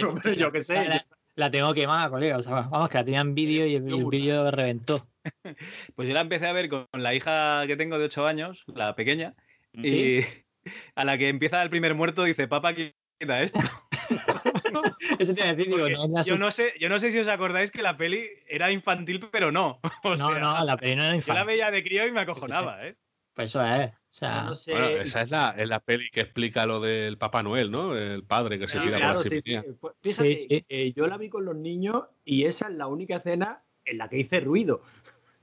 [0.04, 0.88] Hombre, yo qué sé.
[0.88, 2.38] La, la tengo quemada, colega.
[2.38, 5.06] O sea, vamos, que la tenía en vídeo y el, y el vídeo reventó.
[5.96, 8.94] Pues yo la empecé a ver con la hija que tengo de 8 años, la
[8.94, 9.34] pequeña,
[9.82, 10.20] ¿Sí?
[10.94, 13.58] a la que empieza el primer muerto dice, papá, quita esto.
[15.18, 17.28] Eso te iba a decir, digo, no, yo, no sé, yo no sé si os
[17.28, 19.80] acordáis que la peli era infantil, pero no.
[20.02, 21.46] O no, sea, no, la peli no era Yo la infantil.
[21.46, 22.96] veía de crío y me acojonaba, ¿eh?
[23.34, 23.92] Pues eso es.
[24.14, 24.70] O sea, No, no sé.
[24.70, 27.96] Bueno, esa es la, es la peli que explica lo del Papá Noel, ¿no?
[27.96, 29.42] El padre que se tira claro, por la sí, sí.
[29.50, 29.74] chimenea.
[29.80, 30.66] Pues Fíjate, Sí, sí.
[30.68, 34.08] eh, yo la vi con los niños y esa es la única escena en la
[34.08, 34.82] que hice ruido.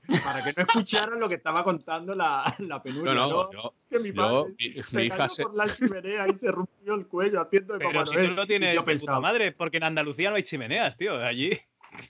[0.24, 3.12] Para que no escucharan lo que estaba contando la, la penuria.
[3.12, 3.52] No, no, ¿no?
[3.52, 6.26] yo- Es que mi yo- padre mi- se mi hija cayó se- por la chimenea
[6.28, 8.28] y se rompió el cuello haciendo de Pero Papá si Noel.
[8.30, 11.16] tú lo Y tienes yo pensaba, madre, porque en Andalucía no hay chimeneas, tío.
[11.22, 11.50] Allí.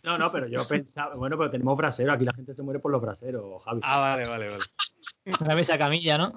[0.05, 2.93] No, no, pero yo pensaba, bueno, pero tenemos braseros, aquí la gente se muere por
[2.93, 3.81] los braseros, Javi.
[3.83, 4.65] Ah, vale, vale, vale.
[5.41, 6.33] Una mesa camilla, ¿no?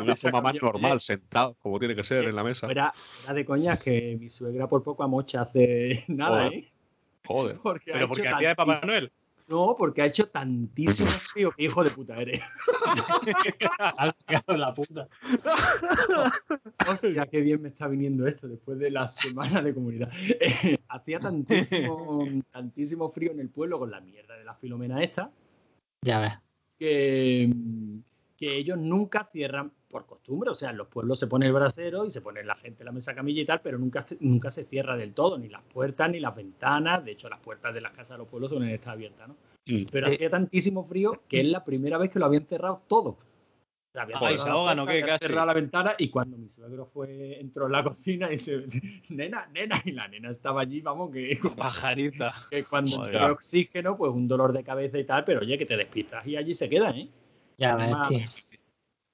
[0.00, 2.66] Una forma más normal, sentado, como tiene que ser en la mesa.
[2.66, 6.52] Fuera, fuera de coñas que mi suegra por poco amocha hace nada, Joder.
[6.58, 6.72] ¿eh?
[7.24, 7.58] Joder.
[7.62, 9.12] Porque Pero hecho porque hacía de Papá tantísimo- Noel.
[9.48, 12.40] No, porque ha hecho tantísimo frío que hijo de puta eres.
[14.48, 15.06] la puta.
[16.90, 20.10] Hostia, qué bien me está viniendo esto después de la semana de comunidad.
[20.40, 25.30] Eh, hacía tantísimo, tantísimo frío en el pueblo con la mierda de la filomena esta
[26.02, 26.32] Ya ves.
[26.78, 27.48] que,
[28.36, 30.50] que ellos nunca cierran por costumbre.
[30.50, 32.86] O sea, en los pueblos se pone el brasero y se pone la gente en
[32.86, 35.62] la mesa camilla y tal, pero nunca, se- nunca se cierra del todo, ni las
[35.62, 37.04] puertas ni las ventanas.
[37.04, 39.36] De hecho, las puertas de las casas de los pueblos suelen estar abiertas, ¿no?
[39.64, 39.86] Sí.
[39.90, 43.10] Pero hacía tantísimo frío que es la primera vez que lo habían cerrado todo.
[43.10, 43.18] O
[43.92, 45.26] sea, habían Ay, se la ahogan, ¿o puerta, qué?
[45.26, 45.32] Casi.
[45.34, 48.64] la ventana y cuando mi suegro fue, entró en la cocina y dice,
[49.08, 52.34] nena, nena, y la nena estaba allí, vamos, que, Pajarita.
[52.50, 55.76] que cuando entró oxígeno, pues un dolor de cabeza y tal, pero oye, que te
[55.78, 57.08] despistas y allí se queda, ¿eh?
[57.58, 58.20] Ya Tiene ves, más, tío.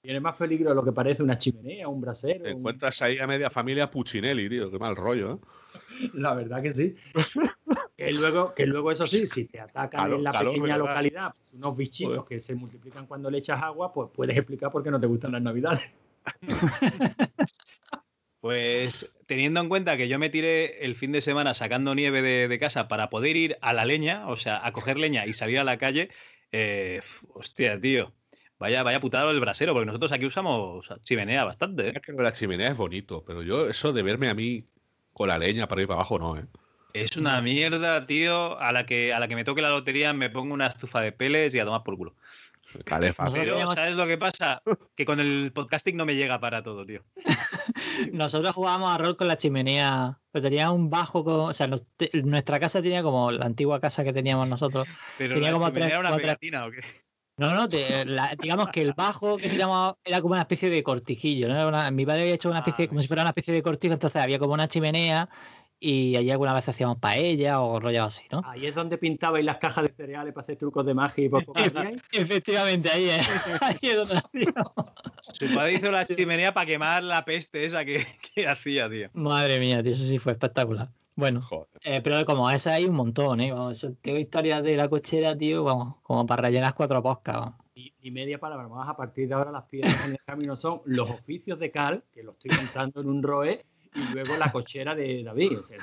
[0.03, 2.45] tiene más peligro de lo que parece una chimenea, un brasero.
[2.45, 4.71] Te un- encuentras ahí a media familia Puccinelli, tío.
[4.71, 5.39] Qué mal rollo, ¿eh?
[6.15, 6.95] La verdad que sí.
[7.97, 10.91] que, luego, que luego, eso sí, si te atacan Calor, en la calor, pequeña ¿verdad?
[10.91, 12.29] localidad pues, unos bichitos Joder.
[12.29, 15.33] que se multiplican cuando le echas agua, pues puedes explicar por qué no te gustan
[15.33, 15.95] las navidades.
[18.41, 22.49] Pues teniendo en cuenta que yo me tiré el fin de semana sacando nieve de,
[22.49, 25.61] de casa para poder ir a la leña, o sea, a coger leña y salir
[25.61, 26.11] a la calle,
[26.51, 27.01] eh,
[27.35, 28.13] hostia, tío.
[28.63, 31.93] Vaya, vaya putado el brasero, porque nosotros aquí usamos chimenea bastante, ¿eh?
[31.97, 34.65] Es que la chimenea es bonito, pero yo eso de verme a mí
[35.13, 36.45] con la leña para ir para abajo, no, ¿eh?
[36.95, 38.57] Es una mierda, tío.
[38.61, 41.11] A la que a la que me toque la lotería me pongo una estufa de
[41.11, 42.15] peles y a tomar por culo.
[43.41, 44.63] Pero, ¿sabes lo que pasa?
[44.95, 47.03] Que con el podcasting no me llega para todo, tío.
[48.13, 51.85] Nosotros jugábamos a rol con la chimenea, pero tenía un bajo, con, o sea, nos-
[51.97, 54.87] te- nuestra casa tenía como la antigua casa que teníamos nosotros.
[55.19, 56.81] Pero Tenía la como chimenea tres- era una pegatina, ¿o qué?
[57.39, 60.83] No, no, te- la- digamos que el bajo que teníamos era como una especie de
[60.83, 61.69] cortijillo, ¿no?
[61.69, 63.95] Una- mi padre había hecho una especie, Ah, como si fuera una especie de cortijo,
[63.95, 65.29] entonces había como una chimenea
[65.81, 68.43] y allí alguna vez hacíamos paella o rollo así, ¿no?
[68.45, 71.45] Ahí es donde pintabais las cajas de cereales para hacer trucos de magia y por
[71.45, 71.59] poco.
[72.13, 73.29] Efectivamente, ahí es,
[73.63, 74.73] ahí es donde hacíamos.
[75.33, 79.09] Su padre hizo la chimenea para quemar la peste esa que, que hacía, tío.
[79.15, 80.89] Madre mía, tío, eso sí fue espectacular.
[81.15, 81.43] Bueno,
[81.83, 83.53] eh, pero como esa hay un montón, ¿eh?
[83.53, 87.55] Vamos, tengo historias de la cochera, tío, vamos, como para rellenar cuatro poscas, vamos.
[87.75, 90.81] Y, y media palabra más, a partir de ahora las piedras en el camino son
[90.87, 94.95] los oficios de Cal, que lo estoy contando en un roe, y luego la cochera
[94.95, 95.59] de David.
[95.59, 95.77] O sea,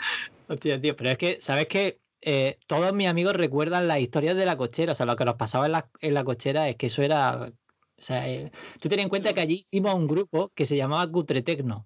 [0.48, 2.00] Hostia, tío, pero es que, ¿sabes qué?
[2.22, 5.36] Eh, todos mis amigos recuerdan las historias de la cochera, o sea, lo que nos
[5.36, 7.52] pasaba en la, en la cochera es que eso era...
[7.98, 11.12] O sea, eh, tú ten en cuenta que allí hicimos un grupo que se llamaba
[11.12, 11.86] Cutre Tecno.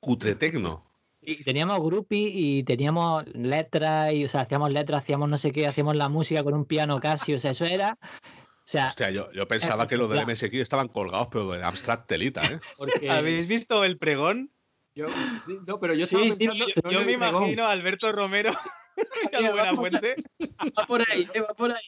[0.00, 0.91] Cutretecno.
[1.24, 5.68] Y teníamos groupies y teníamos letras, y, o sea, hacíamos letras, hacíamos no sé qué,
[5.68, 7.96] hacíamos la música con un piano casi, o sea, eso era...
[8.02, 12.06] O sea, Hostia, yo, yo pensaba que los del MSX estaban colgados, pero de Abstract
[12.08, 12.58] Telita, ¿eh?
[12.76, 14.50] porque ¿Habéis visto el pregón?
[14.96, 15.06] yo,
[15.38, 17.42] sí, no, pero yo Sí, estaba sí, pensando Yo, no yo en me pregón.
[17.42, 18.52] imagino a Alberto Romero
[19.32, 20.16] y a Buena Fuente.
[20.78, 21.82] va por ahí, eh, va por ahí.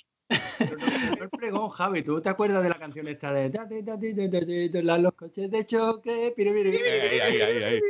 [0.59, 2.03] Pero no, el pregón, Javi.
[2.03, 4.68] ¿Tú te acuerdas de la canción esta de "Da, di, da, di, da, da, di,
[4.68, 6.33] da, la- los coches de choque?
[6.37, 6.77] Piri, piri"?
[6.77, 7.81] Ahí, ahí, ahí, ahí.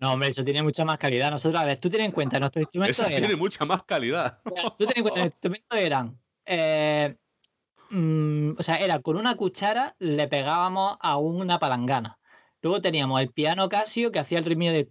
[0.00, 1.30] No, hombre, eso tiene mucha más calidad.
[1.30, 3.20] Nosotros, a ver, tú ten en cuenta, nuestros instrumentos Esa eran...
[3.20, 4.40] tiene mucha más calidad.
[4.78, 6.18] Tú ten en cuenta, los instrumentos eran.
[6.46, 7.16] eh,
[7.90, 12.18] mm, o sea, era con una cuchara le pegábamos a una palangana.
[12.62, 14.88] Luego teníamos el piano Casio que hacía el ritmo de.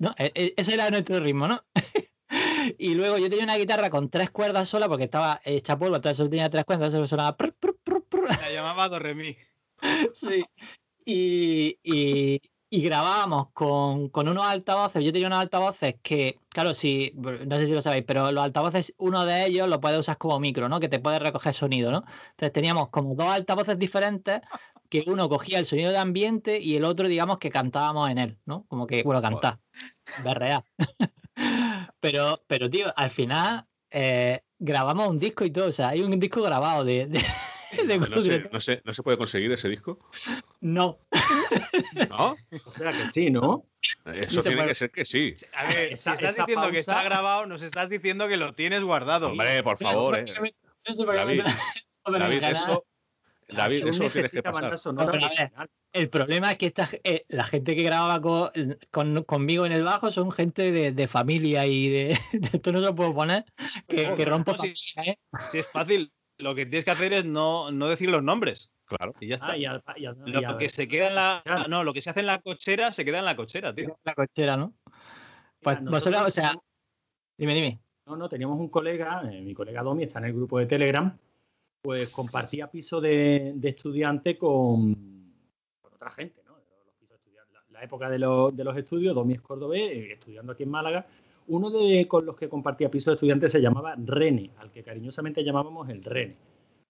[0.00, 0.14] ¿no?
[0.18, 1.62] E- e- Ese era nuestro ritmo, ¿no?
[2.78, 6.16] y luego yo tenía una guitarra con tres cuerdas sola porque estaba hecha polvo, entonces
[6.16, 7.36] solo tenía tres cuerdas, solo sonaba.
[7.36, 8.28] prr, prr, prr, prr.
[8.28, 9.36] La llamaba Doremi.
[10.12, 10.44] Sí.
[11.04, 12.40] Y, y-
[12.70, 15.04] y grabábamos con, con unos altavoces.
[15.04, 18.92] Yo tenía unos altavoces que, claro, si, no sé si lo sabéis, pero los altavoces,
[18.98, 20.80] uno de ellos lo puedes usar como micro, ¿no?
[20.80, 22.04] Que te puede recoger sonido, ¿no?
[22.30, 24.40] Entonces teníamos como dos altavoces diferentes
[24.88, 28.38] que uno cogía el sonido de ambiente y el otro, digamos, que cantábamos en él,
[28.44, 28.64] ¿no?
[28.66, 29.60] Como que, bueno, cantar,
[30.16, 30.64] berrear.
[32.00, 36.18] pero, pero, tío, al final eh, grabamos un disco y todo, o sea, hay un
[36.18, 37.20] disco grabado de, de,
[37.86, 38.50] de No se, Cutre.
[38.52, 39.98] no, se, ¿No se puede conseguir ese disco?
[40.60, 40.98] No.
[42.10, 42.36] ¿No?
[42.64, 43.64] O sea que sí, ¿no?
[44.06, 44.68] Eso se tiene puede.
[44.68, 45.34] que ser que sí.
[45.54, 48.54] A ver, Esa- si estás diciendo que pausa- está grabado, nos estás diciendo que lo
[48.54, 49.28] tienes guardado.
[49.28, 50.24] Hombre, por favor, eh.
[50.86, 51.42] David,
[52.06, 52.84] David, eso,
[53.48, 54.74] David, eso tienes que pasar.
[54.94, 55.52] No, pero ver.
[55.92, 58.50] El problema es que esta, eh, la gente que grababa con,
[58.90, 62.80] con- conmigo en el bajo son gente de, de familia y de, de esto no
[62.80, 63.44] se lo puedo poner
[63.88, 64.74] que, No, que rompo no, sí.
[64.96, 65.18] familia, ¿eh?
[65.50, 68.70] Si es fácil, lo que tienes que hacer es no, no decir los nombres.
[68.86, 69.14] Claro.
[69.20, 69.52] Y ya está.
[69.52, 71.42] Ah, y al- y al- y lo que se queda en la.
[71.44, 71.68] Claro.
[71.68, 73.98] No, lo que se hace en la cochera se queda en la cochera, tío.
[74.04, 74.74] la cochera, ¿no?
[75.60, 76.54] Pues Mira, vosotros, nosotros o sea,
[77.38, 77.80] dime, dime.
[78.06, 81.16] No, no, teníamos un colega, eh, mi colega Domi, está en el grupo de Telegram,
[81.80, 84.92] pues compartía piso de, de estudiante con,
[85.80, 86.52] con otra gente, ¿no?
[86.84, 87.54] Los pisos de estudiante.
[87.54, 90.70] La, la época de, los- de los estudios, Domi es cordobés, eh, estudiando aquí en
[90.70, 91.06] Málaga.
[91.46, 95.44] Uno de con los que compartía piso de estudiante se llamaba Rene, al que cariñosamente
[95.44, 96.36] llamábamos el Rene.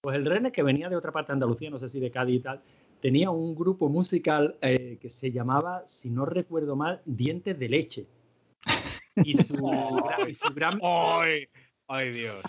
[0.00, 2.36] Pues el Rene, que venía de otra parte de Andalucía, no sé si de Cádiz
[2.36, 2.60] y tal,
[3.00, 8.06] tenía un grupo musical eh, que se llamaba, si no recuerdo mal, Dientes de Leche.
[9.16, 11.46] Y su, gra- y su gran, ¡Ay!
[11.88, 12.42] ¡Ay, Dios!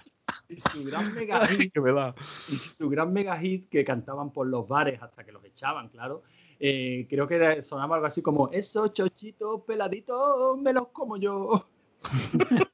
[0.50, 2.14] y su gran mega hit, Que me da.
[2.20, 6.24] y su gran mega hit que cantaban por los bares hasta que los echaban, claro.
[6.60, 11.68] eh, creo que era- sonaba algo así como esos chochitos peladitos me los como yo.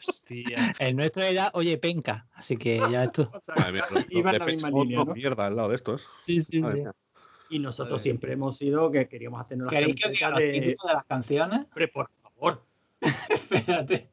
[0.08, 0.74] Hostia.
[0.80, 3.30] El nuestro era, oye, penca, así que ya esto.
[3.34, 5.16] O sea, Madre mía, los- iba los en la de misma Pech línea, Mode, ¿no?
[5.16, 6.06] mierda al lado de estos.
[6.26, 6.82] Sí, sí, Madre sí.
[6.82, 6.96] mía.
[7.50, 10.64] Y nosotros siempre hemos sido que queríamos hacernos las ¿Queréis que os diga camisetas los
[10.64, 10.70] de...
[10.70, 11.60] títulos de las canciones?
[11.66, 12.64] Hombre, por favor,
[13.30, 14.10] Espérate.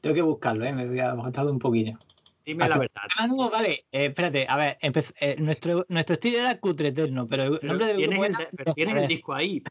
[0.00, 0.72] Tengo que buscarlo, ¿eh?
[0.72, 1.96] Me voy a tardar un poquillo.
[2.44, 3.02] dime la verdad.
[3.18, 3.86] Ah, no, vale.
[3.90, 7.86] Eh, espérate, a ver, eh, nuestro, nuestro estilo era cutre eterno, pero el Pero nombre
[7.86, 9.62] del tienes, grupo el, era pero tienes el disco ahí.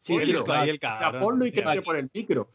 [0.00, 2.50] Sí, sí, ahí el o sea, ponlo y que entre por el micro.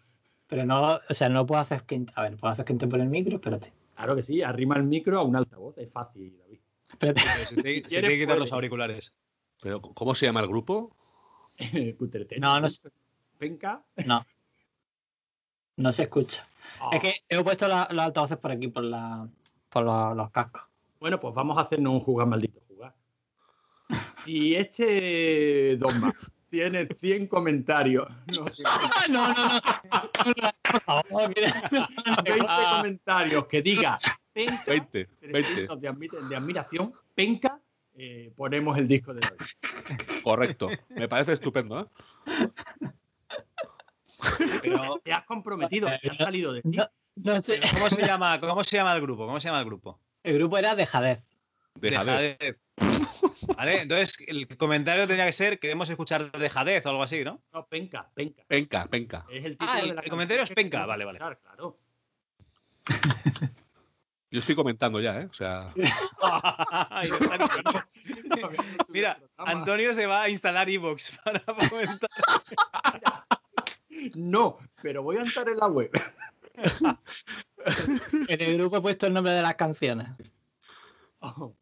[0.52, 2.06] Pero no, o sea, no puedo hacer que.
[2.14, 3.72] A ver, puedo hacer que entre por el micro, espérate.
[3.96, 6.60] Claro que sí, arrima el micro a un altavoz, es fácil, David.
[6.90, 7.22] Espérate.
[7.48, 9.14] Se te, se te hay que quitar los auriculares.
[9.62, 10.94] Pero, ¿cómo se llama el grupo?
[12.40, 12.90] No, no sé.
[13.38, 13.82] Penca.
[14.06, 14.26] No.
[15.78, 16.46] No se escucha.
[16.82, 16.90] Ah.
[16.92, 19.26] Es que he puesto la- los altavoces por aquí, por, la,
[19.70, 20.64] por los, los cascos.
[21.00, 22.94] Bueno, pues vamos a hacernos un jugar maldito jugar.
[24.26, 26.12] Si este Dogma
[26.52, 28.46] tiene 100 comentarios, no,
[29.10, 30.82] no, no, no.
[30.86, 31.70] Favor, mira.
[32.24, 32.46] 20
[32.78, 33.98] comentarios que diga
[34.34, 35.32] penca, 20, 20.
[35.32, 37.60] 300 de, admi- de admiración, penca,
[37.96, 40.22] eh, ponemos el disco de hoy.
[40.24, 40.70] Correcto.
[40.90, 42.48] Me parece estupendo, ¿eh?
[44.62, 46.70] Pero, Te has comprometido, te has salido de ti.
[46.78, 47.62] No, no sé.
[47.74, 49.26] ¿cómo, se llama, ¿cómo se llama el grupo?
[49.26, 50.00] ¿Cómo se llama el grupo?
[50.24, 51.24] El grupo era de Jadez.
[51.76, 52.38] Dejadez.
[52.38, 52.58] Dejadez.
[53.56, 57.42] Vale, entonces el comentario tenía que ser queremos escuchar Dejadez o algo así, ¿no?
[57.54, 58.44] No, penca, penca.
[58.48, 59.26] Penca, penca.
[59.32, 61.18] Es el, título Ah, el- de la el comentario es penca, vale, vale.
[61.18, 61.78] Claro.
[64.34, 65.28] Yo estoy comentando ya, ¿eh?
[65.30, 65.74] O sea,
[68.90, 69.20] Mira.
[69.38, 72.10] Antonio se va a instalar Evox para comentar.
[74.16, 75.92] No, pero voy a entrar en la web.
[78.28, 80.08] En el grupo he puesto el nombre de las canciones.
[81.20, 81.54] Oh,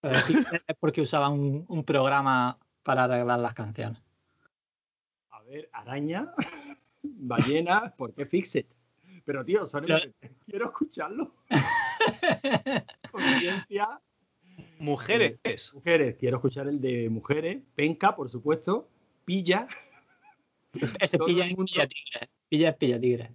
[0.00, 0.34] Pero sí
[0.66, 4.00] es porque usaba un, un programa para arreglar las canciones.
[5.30, 6.32] a ver, araña,
[7.02, 8.66] ballena, ¿por qué Fixit?
[9.24, 9.86] Pero tío, son
[10.46, 11.34] quiero escucharlo.
[13.10, 14.00] Conciencia,
[14.78, 15.38] Mujeres.
[15.74, 18.88] mujeres, quiero escuchar el de mujeres, penca, por supuesto,
[19.24, 19.68] pilla,
[21.00, 22.30] Ese Todo pilla es mundo- pilla tigre.
[22.48, 23.34] Pilla es pilla tigre.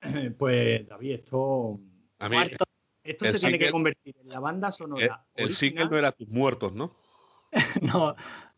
[0.38, 1.80] pues David, esto,
[2.18, 2.36] a mí.
[3.10, 5.24] Esto El se tiene que single- convertir en la banda el, sonora.
[5.34, 5.90] el single original.
[5.90, 6.90] no era Tus Muertos, ¿no?
[7.82, 8.14] No,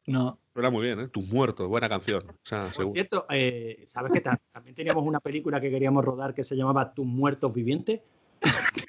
[0.07, 0.39] no.
[0.55, 1.09] Era muy bien, ¿eh?
[1.09, 2.23] Tus Muertos, buena canción.
[2.29, 2.95] O sea, Por seguro.
[2.95, 4.39] cierto, eh, ¿sabes qué tal?
[4.53, 8.01] También teníamos una película que queríamos rodar que se llamaba Tus muertos vivientes.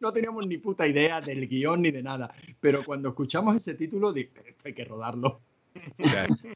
[0.00, 2.30] No teníamos ni puta idea del guion ni de nada.
[2.60, 5.40] Pero cuando escuchamos ese título, dije, esto hay que rodarlo.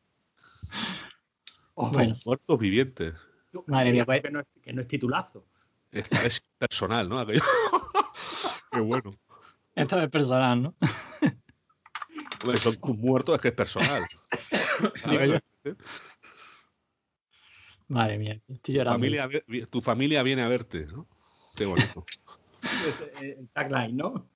[1.81, 2.14] Oh, Bueno.
[2.16, 3.14] Tus Muertos Vivientes.
[3.66, 5.44] Madre mía, pues- que, no es, que no es titulazo.
[5.90, 7.27] Esta vez personal, ¿no?
[8.72, 9.14] Qué bueno.
[9.74, 10.74] Esto es personal, ¿no?
[12.42, 14.05] Hombre, son tus muertos, es que es personal.
[17.88, 18.98] Madre mía, estoy llorando.
[18.98, 19.29] familia,
[19.70, 21.07] tu familia viene a verte, ¿no?
[21.57, 22.05] Qué bonito.
[23.20, 24.29] El tagline, ¿no?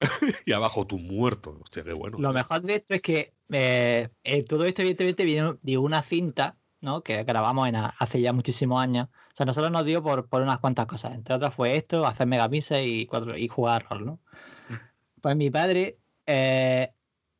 [0.46, 1.56] Y abajo tus muertos.
[1.60, 2.18] Hostia, qué bueno.
[2.18, 6.57] Lo mejor de esto es que eh, eh, todo esto evidentemente viene de una cinta,
[6.80, 7.02] ¿no?
[7.02, 9.08] Que grabamos en a- hace ya muchísimos años.
[9.08, 11.14] O sea, nosotros nos dio por, por unas cuantas cosas.
[11.14, 14.20] Entre otras fue esto, hacer megamises y, cuatro, y jugar rol, ¿no?
[15.20, 16.92] Pues mi padre, eh,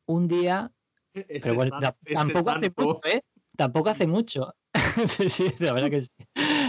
[0.05, 0.71] un día,
[1.13, 3.21] pero tampoco hace mucho, ¿eh?
[3.55, 4.55] Tampoco hace mucho.
[5.07, 6.09] sí, sí, la verdad que sí.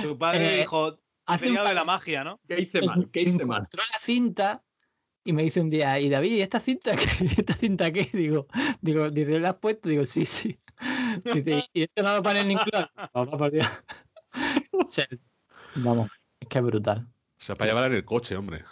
[0.02, 2.40] Tu padre Eh, dijo, Hace un de la magia, ¿no?
[2.48, 3.08] ¿Qué hice mal?
[3.12, 3.58] ¿Qué hice mal?
[3.58, 4.62] encontró la cinta
[5.24, 7.04] Y me dice un día, y David, ¿esta cinta qué?
[7.38, 8.10] ¿Esta cinta qué?
[8.12, 8.46] Digo,
[8.80, 9.88] digo, dice, ¿la has puesto?
[9.88, 10.58] Digo, sí, sí.
[11.34, 12.86] Dice, ¿y esto no lo ponen en inglés?
[13.14, 13.66] Vamos, por Dios.
[14.72, 15.06] O sea,
[15.76, 17.06] vamos, es que es brutal.
[17.08, 18.62] O sea, para llevar en el coche, hombre.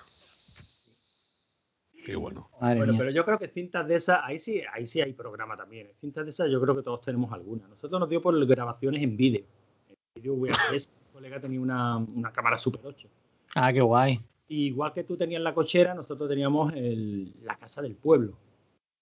[2.04, 2.48] Qué bueno.
[2.60, 2.98] Madre Bueno, mía.
[3.00, 5.88] pero yo creo que cintas de esas, ahí sí, ahí sí hay programa también.
[5.88, 5.94] ¿eh?
[6.00, 7.66] Cintas de esas yo creo que todos tenemos alguna.
[7.68, 9.42] Nosotros nos dio por grabaciones en vídeo.
[9.88, 10.90] En vídeo VHS.
[11.08, 13.08] Un colega tenía una, una cámara Super 8.
[13.56, 14.20] Ah, qué guay.
[14.46, 18.38] Y igual que tú tenías la cochera, nosotros teníamos el- la casa del pueblo.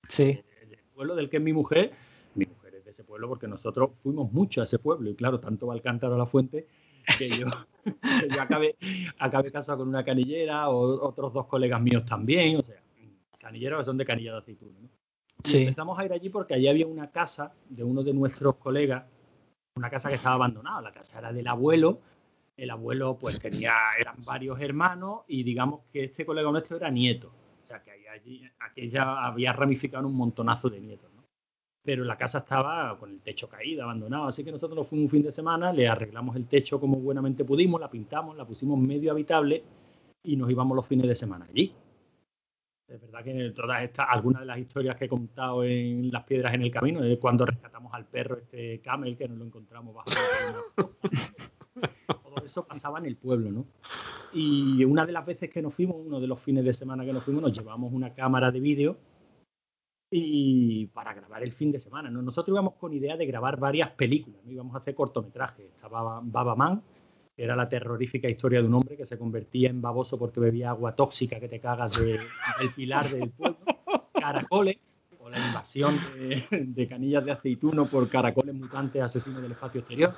[0.08, 0.42] Sí.
[0.62, 1.92] El, el pueblo del que es mi mujer.
[2.34, 5.10] Mi mujer es de ese pueblo porque nosotros fuimos mucho a ese pueblo.
[5.10, 6.66] Y claro, tanto va el cántaro a la fuente
[7.18, 7.46] que yo,
[7.84, 8.74] que yo acabé,
[9.18, 12.56] acabé casado con una canillera, o otros dos colegas míos también.
[12.56, 12.80] O sea,
[13.38, 14.78] canilleros que son de canilla de aceituna.
[14.80, 14.88] ¿no?
[15.44, 15.58] Y Sí.
[15.58, 19.04] empezamos a ir allí porque allí había una casa de uno de nuestros colegas,
[19.76, 20.80] una casa que estaba abandonada.
[20.80, 22.00] La casa era del abuelo.
[22.56, 27.30] El abuelo, pues tenía, eran varios hermanos y digamos que este colega nuestro era nieto.
[27.62, 31.10] O sea que allí, aquella había ramificado un montonazo de nietos.
[31.86, 34.26] Pero la casa estaba con el techo caído, abandonado.
[34.26, 37.44] Así que nosotros nos fuimos un fin de semana, le arreglamos el techo como buenamente
[37.44, 39.62] pudimos, la pintamos, la pusimos medio habitable
[40.24, 41.72] y nos íbamos los fines de semana allí.
[42.88, 46.54] Es verdad que todas estas, algunas de las historias que he contado en Las Piedras
[46.54, 50.10] en el Camino, de cuando rescatamos al perro, este camel, que nos lo encontramos bajo
[50.10, 50.84] la
[52.22, 53.66] Todo eso pasaba en el pueblo, ¿no?
[54.32, 57.12] Y una de las veces que nos fuimos, uno de los fines de semana que
[57.12, 58.96] nos fuimos, nos llevamos una cámara de vídeo
[60.10, 62.10] y para grabar el fin de semana.
[62.10, 62.22] ¿no?
[62.22, 64.52] Nosotros íbamos con idea de grabar varias películas, ¿no?
[64.52, 65.66] íbamos a hacer cortometrajes.
[65.66, 66.82] Estaba Baba Man,
[67.36, 70.70] que era la terrorífica historia de un hombre que se convertía en baboso porque bebía
[70.70, 72.18] agua tóxica que te cagas de-
[72.60, 73.58] del pilar del pueblo.
[74.12, 74.78] Caracoles,
[75.18, 80.14] o la invasión de, de canillas de aceituno por caracoles mutantes asesinos del espacio exterior.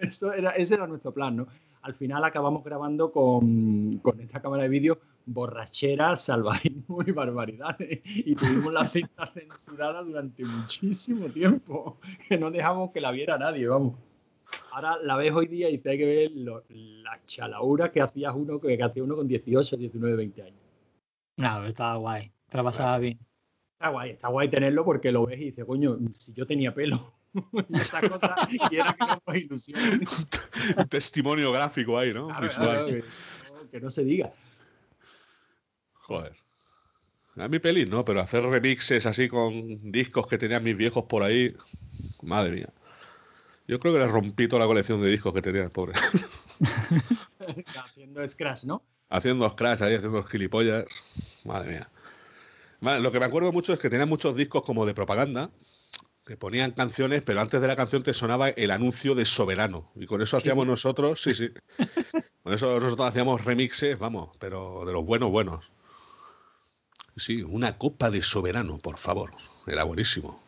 [0.00, 1.46] Eso era, ese era nuestro plan, ¿no?
[1.86, 8.00] Al final acabamos grabando con, con esta cámara de vídeo borracheras, salvajismo y barbaridades.
[8.04, 13.68] Y tuvimos la cinta censurada durante muchísimo tiempo, que no dejamos que la viera nadie,
[13.68, 13.94] vamos.
[14.72, 18.34] Ahora la ves hoy día y te hay que ver lo- la chalaura que hacías
[18.34, 20.60] uno que, que hacía uno con 18, 19, 20 años.
[21.36, 22.32] No, pero estaba guay.
[22.48, 23.18] Te la pasaba bien.
[23.78, 27.12] Está guay, está guay tenerlo porque lo ves y dices, coño, si yo tenía pelo
[27.68, 29.68] y cosas, quiera que no nos.
[30.76, 32.28] Un testimonio gráfico ahí, ¿no?
[32.28, 32.66] Claro, Visual.
[32.68, 34.32] claro, que, no- que no se diga.
[35.92, 36.36] Joder.
[37.36, 41.22] A mi pelis no, pero hacer remixes así con discos que tenían mis viejos por
[41.22, 41.54] ahí,
[42.22, 42.68] madre mía.
[43.68, 45.92] Yo creo que le rompí toda la colección de discos que tenía el pobre.
[47.74, 48.82] Haciendo scratch, ¿no?
[49.08, 51.42] haciendo scratch ahí, haciendo gilipollas.
[51.44, 51.88] Madre mía.
[52.80, 55.50] Vale, lo que me acuerdo mucho es que tenía muchos discos como de propaganda
[56.26, 59.92] que ponían canciones, pero antes de la canción te sonaba el anuncio de Soberano.
[59.94, 61.50] Y con eso hacíamos nosotros, sí, sí.
[62.42, 65.70] Con eso nosotros hacíamos remixes, vamos, pero de los buenos, buenos.
[67.16, 69.30] Sí, una copa de Soberano, por favor.
[69.66, 70.42] Era buenísimo.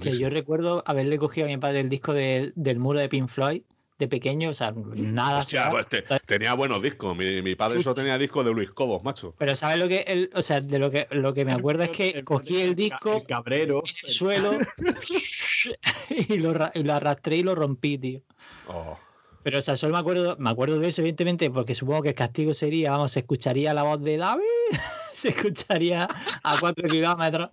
[0.00, 3.28] Que yo recuerdo haberle cogido a mi padre el disco de- del muro de Pink
[3.28, 3.62] Floyd
[4.00, 5.38] de pequeño, o sea, nada.
[5.38, 5.86] Hostia, ¿sabes?
[5.88, 7.16] pues te- tenía buenos discos.
[7.16, 8.00] Mi, mi padre Sí, solo sí.
[8.00, 9.34] tenía discos de Luis Cobos, macho.
[9.38, 11.90] Pero ¿sabes lo que él, o sea, de lo que lo que me acuerdo es
[11.90, 13.82] que cogí el disco El cabrero.
[13.86, 14.58] en el suelo
[16.10, 18.20] y lo, ra- y lo arrastré y lo rompí, tío.
[18.66, 18.98] Oh.
[19.42, 22.14] Pero o sea, solo me acuerdo, me acuerdo de eso, evidentemente, porque supongo que el
[22.14, 24.42] castigo sería, vamos, se escucharía la voz de David,
[25.12, 26.08] se escucharía
[26.42, 27.48] a cuatro kilómetros.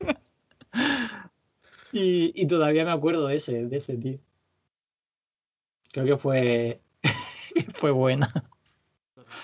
[1.92, 4.18] y, y todavía me acuerdo de ese, de ese tío.
[5.92, 6.80] Creo que fue
[7.74, 8.32] fue buena.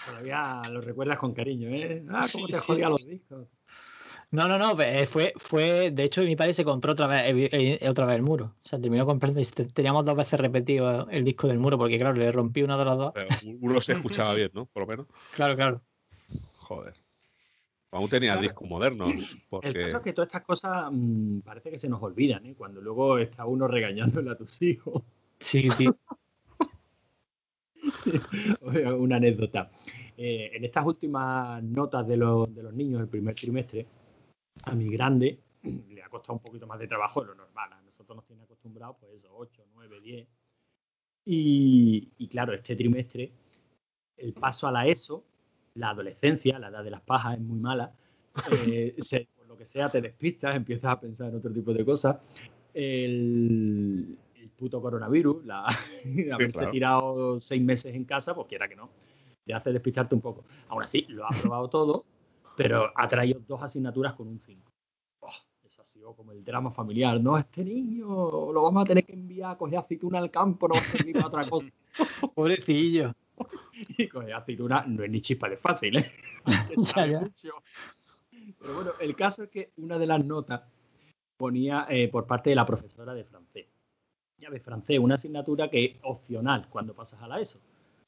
[0.06, 2.02] Todavía lo recuerdas con cariño, ¿eh?
[2.08, 2.90] Ah, cómo Sí, te sí, jodía sí.
[2.90, 3.46] los discos.
[4.30, 7.88] No, no, no, fue, fue, de hecho mi padre se compró otra vez, eh, eh,
[7.88, 8.56] otra vez el muro.
[8.62, 9.40] O sea, terminó comprando,
[9.72, 12.98] teníamos dos veces repetido el disco del muro, porque claro, le rompí uno de los
[12.98, 13.12] dos.
[13.14, 13.28] Pero
[13.60, 14.66] uno se escuchaba bien, ¿no?
[14.66, 15.06] Por lo menos.
[15.34, 15.82] Claro, claro.
[16.56, 16.94] Joder.
[17.90, 18.42] Aún tenía Claro.
[18.42, 19.10] discos modernos.
[19.10, 19.72] El Porque...
[19.72, 22.54] caso es que todas estas cosas mm, parece que se nos olvidan, ¿eh?
[22.54, 25.02] Cuando luego está uno regañándole a tus hijos.
[25.40, 25.96] Sí, tío.
[28.98, 29.70] Una anécdota.
[30.16, 33.86] Eh, en estas últimas notas de los, de los niños del primer trimestre,
[34.64, 37.72] a mi grande le ha costado un poquito más de trabajo de lo normal.
[37.72, 40.26] A nosotros nos tiene acostumbrados, pues eso, 8, 9, 10.
[41.24, 43.30] Y, y claro, este trimestre,
[44.16, 45.22] el paso a la ESO,
[45.74, 47.92] la adolescencia, la edad de las pajas es muy mala.
[48.66, 51.84] eh, se- por lo que sea, te despistas, empiezas a pensar en otro tipo de
[51.84, 52.16] cosas.
[52.74, 54.16] El
[54.58, 55.64] puto coronavirus, la,
[56.32, 56.72] haberse claro.
[56.72, 58.90] tirado seis meses en casa, pues quiera que no,
[59.44, 60.44] te hace despistarte un poco.
[60.68, 62.04] Aún así, lo ha probado todo,
[62.56, 64.72] pero ha traído dos asignaturas con un 5.
[65.64, 67.20] eso ha sido como el drama familiar.
[67.20, 68.06] No, este niño
[68.52, 71.14] lo vamos a tener que enviar a coger aceituna al campo, no va a servir
[71.14, 71.70] para otra cosa.
[72.34, 73.14] Pobrecillo.
[73.96, 76.06] Y coger aceituna no es ni chispa de fácil, ¿eh?
[76.46, 77.20] Ya, Sabe ya.
[77.20, 77.62] mucho.
[78.58, 80.62] Pero bueno, el caso es que una de las notas
[81.36, 83.66] ponía eh, por parte de la profesora de francés.
[84.40, 87.58] Ya ves, francés, una asignatura que es opcional cuando pasas a la ESO.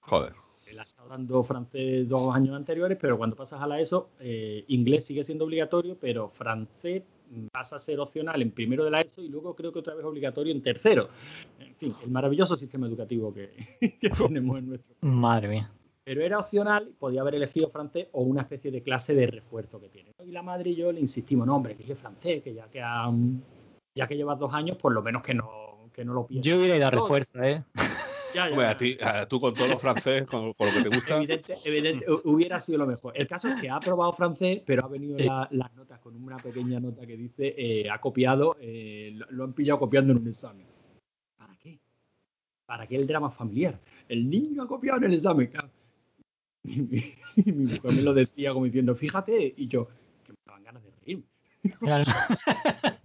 [0.01, 0.33] Joder.
[0.67, 4.65] Él ha estado dando francés dos años anteriores, pero cuando pasas a la ESO, eh,
[4.69, 7.03] inglés sigue siendo obligatorio, pero francés
[7.51, 10.05] pasa a ser opcional en primero de la ESO y luego creo que otra vez
[10.05, 11.09] obligatorio en tercero.
[11.59, 13.51] En fin, el maravilloso sistema educativo que,
[14.01, 15.13] que tenemos en nuestro país.
[15.13, 15.73] Madre mía.
[16.05, 19.81] Pero era opcional, y podía haber elegido francés o una especie de clase de refuerzo
[19.81, 20.13] que tiene.
[20.25, 22.81] Y la madre y yo le insistimos, no, hombre, que es francés, que ya que,
[22.81, 23.43] han-
[23.95, 25.60] ya que llevas dos años, por lo menos que no,
[26.01, 26.47] que no lo pierdas.
[26.47, 27.63] Yo hubiera ido a refuerzo, ¿eh?
[28.33, 28.71] Ya, ya, Hombre, ya.
[28.71, 31.17] a ti, a- tú con todo lo francés, con, con lo que te gusta.
[31.17, 33.13] Evidente, evidente, hu- hubiera sido lo mejor.
[33.17, 35.25] El caso es que ha aprobado francés, pero ha venido Sí.
[35.25, 39.43] la- las notas con una pequeña nota que dice eh, ha copiado, eh, lo, lo
[39.45, 40.65] han pillado copiando en un examen.
[41.37, 41.81] ¿Para qué?
[42.67, 43.81] ¿Para qué el drama familiar?
[44.09, 45.49] El niño ha copiado en el examen.
[45.49, 45.69] claro.
[46.63, 47.01] Y mi,
[47.37, 49.89] y mi mujer me lo decía como diciendo, fíjate, y yo,
[50.25, 51.25] que me daban ganas de reírme.
[51.81, 52.05] Claro.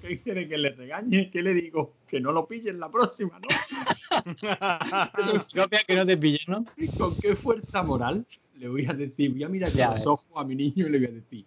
[0.00, 1.30] ¿Pero qué quiere que le regañe?
[1.30, 1.94] ¿Qué le digo?
[2.06, 3.48] Que no lo pillen la próxima, ¿no?
[5.86, 6.64] Que no te pillo, ¿no?
[6.98, 8.26] ¿Con qué fuerza moral
[8.56, 9.32] le voy a decir?
[9.32, 11.44] Voy a mirar Ya los ojos a mi niño y le voy a decir,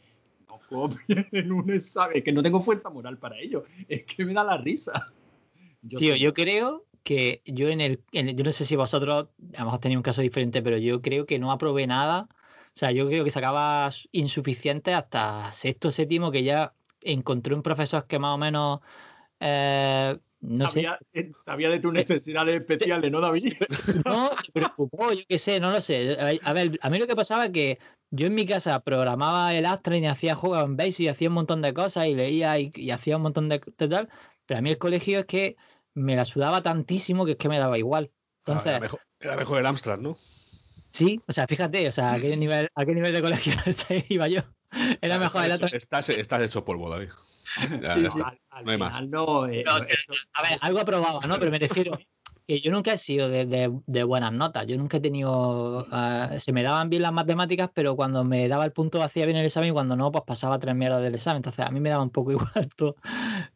[0.49, 4.25] no copien en un examen, es que no tengo fuerza moral para ello, es que
[4.25, 5.11] me da la risa.
[5.81, 8.75] Yo Tío, soy- yo creo que yo en el, en el- yo no sé si
[8.75, 12.27] vosotros a lo mejor tenéis un caso diferente, pero yo creo que no aprobé nada.
[12.31, 18.07] O sea, yo creo que sacaba insuficiente hasta sexto, séptimo, que ya encontré un profesor
[18.07, 18.79] que más o menos
[19.39, 20.73] eh, no sé.
[20.73, 23.53] sabía, eh, sabía de tus necesidades especiales, ¿no, David?
[24.05, 26.17] No, se preocupó, yo qué sé, no lo sé.
[26.43, 27.79] A ver, a mí lo que pasaba es que
[28.09, 31.35] yo en mi casa programaba el Astra y hacía juegos en Basic y hacía un
[31.35, 34.09] montón de cosas y leía y, y hacía un montón de, de tal,
[34.45, 35.57] pero a mí el colegio es que
[35.93, 38.11] me la sudaba tantísimo que es que me daba igual.
[38.47, 40.15] Ah, Entonces, era, mejor, era mejor el Amstrad, ¿no?
[40.91, 43.53] sí, o sea, fíjate, o sea, a qué nivel, a qué nivel de colegio
[44.09, 44.41] iba yo.
[45.01, 47.09] Era mejor el hecho, estás, estás hecho polvo, David.
[47.81, 48.19] Ya, Sí, ya sí.
[48.19, 48.29] está.
[48.29, 49.07] Al, al No hay más.
[49.09, 49.85] no, eh, No, no,
[50.33, 51.37] A ver, algo aprobaba, ¿no?
[51.37, 51.99] Pero me refiero
[52.47, 54.65] que yo nunca he sido de, de- de buenas notas.
[54.67, 55.85] Yo nunca he tenido.
[55.91, 59.37] ah, se me daban bien las matemáticas, pero cuando me daba el punto hacía bien
[59.37, 61.37] el examen y cuando no, pues pasaba tres mierdas del examen.
[61.37, 62.95] Entonces a mí me daba un poco igual todo.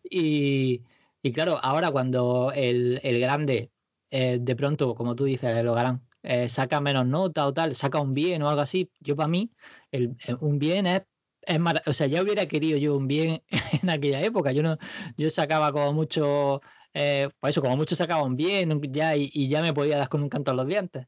[0.04, 0.82] Y,
[1.22, 3.72] y claro, ahora cuando el, el grande,
[4.12, 8.00] eh, de pronto, como tú dices, el Ogarán, eh, saca menos nota o tal, saca
[8.02, 9.52] un bien o algo así, yo para mí,
[9.92, 11.04] el, el- un bien es.
[11.48, 13.44] Es mara- o sea, ya hubiera querido yo un bien
[13.84, 14.52] en aquella época.
[14.52, 14.78] Yo no,
[15.16, 16.60] yo sacaba como mucho,
[16.94, 20.10] eh, pues eso, como mucho sacaba un bien ya y, y ya me podía dar
[20.10, 21.06] con un canto en los dientes.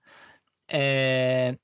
[0.67, 1.57] Eh,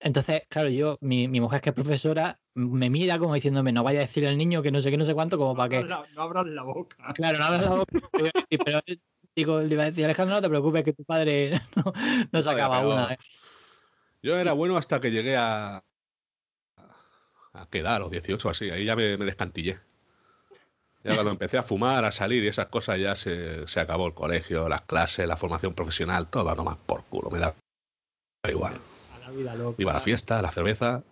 [0.00, 4.00] entonces, claro, yo, mi, mi mujer que es profesora, me mira como diciéndome, no vaya
[4.00, 6.22] a decir al niño que no sé qué, no sé cuánto, como para que, no
[6.22, 6.96] abras la boca.
[7.14, 8.30] claro, no abras la boca, pero,
[8.64, 8.80] pero
[9.36, 11.92] digo, le iba a decir, Alejandro, no te preocupes que tu padre no,
[12.30, 13.14] no sacaba una.
[13.14, 13.18] ¿eh".
[14.22, 15.84] Yo era bueno hasta que llegué a.
[17.52, 18.70] a quedar, a los 18 así.
[18.70, 19.78] Ahí ya me, me descantillé.
[21.02, 24.14] Ya cuando empecé a fumar, a salir y esas cosas, ya se, se acabó el
[24.14, 27.30] colegio, las clases, la formación profesional, todo a tomar por culo.
[27.30, 27.54] Me da
[28.48, 28.80] igual.
[29.14, 29.76] A la vida loca.
[29.80, 31.02] Iba a la fiesta, a la cerveza,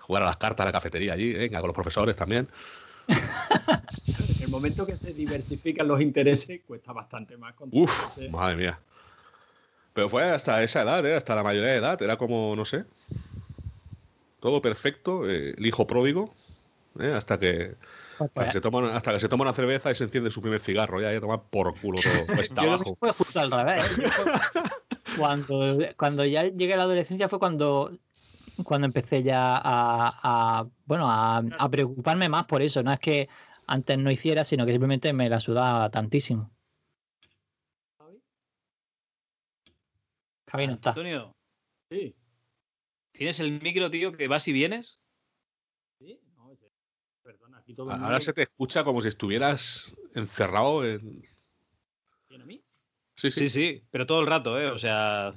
[0.00, 2.48] jugar a las cartas, a la cafetería allí, venga, con los profesores también.
[3.08, 3.16] En
[4.44, 7.54] el momento que se diversifican los intereses, cuesta bastante más.
[7.70, 8.80] Uf, madre mía.
[9.92, 11.16] Pero fue hasta esa edad, ¿eh?
[11.16, 12.00] hasta la mayoría de edad.
[12.02, 12.84] Era como, no sé.
[14.40, 16.34] Todo perfecto, eh, el hijo pródigo.
[17.00, 17.12] ¿eh?
[17.14, 17.76] Hasta que
[18.18, 20.42] Pues, hasta que, se toma, hasta que se toma una cerveza y se enciende su
[20.42, 21.00] primer cigarro.
[21.00, 22.34] Ya, ya toma por culo todo.
[22.40, 22.94] Está yo abajo.
[22.94, 23.96] fue justo al revés.
[25.16, 27.96] Cuando, cuando ya llegué a la adolescencia fue cuando,
[28.64, 32.82] cuando empecé ya a, a, bueno, a, a preocuparme más por eso.
[32.82, 33.28] No es que
[33.66, 36.50] antes no hiciera, sino que simplemente me la sudaba tantísimo.
[40.48, 40.90] Javi no está.
[40.90, 41.32] Antonio,
[41.90, 42.16] Sí,
[43.12, 45.00] ¿tienes el micro, tío, que vas y vienes?
[45.98, 46.18] sí.
[46.36, 46.56] No.
[47.22, 51.22] Perdona, aquí todo el Ahora se te escucha como si estuvieras encerrado en.
[52.28, 52.62] tiene a mí.
[53.16, 53.40] Sí, sí.
[53.40, 54.70] Sí, sí, pero todo el rato, ¿eh?
[54.70, 55.34] O sea.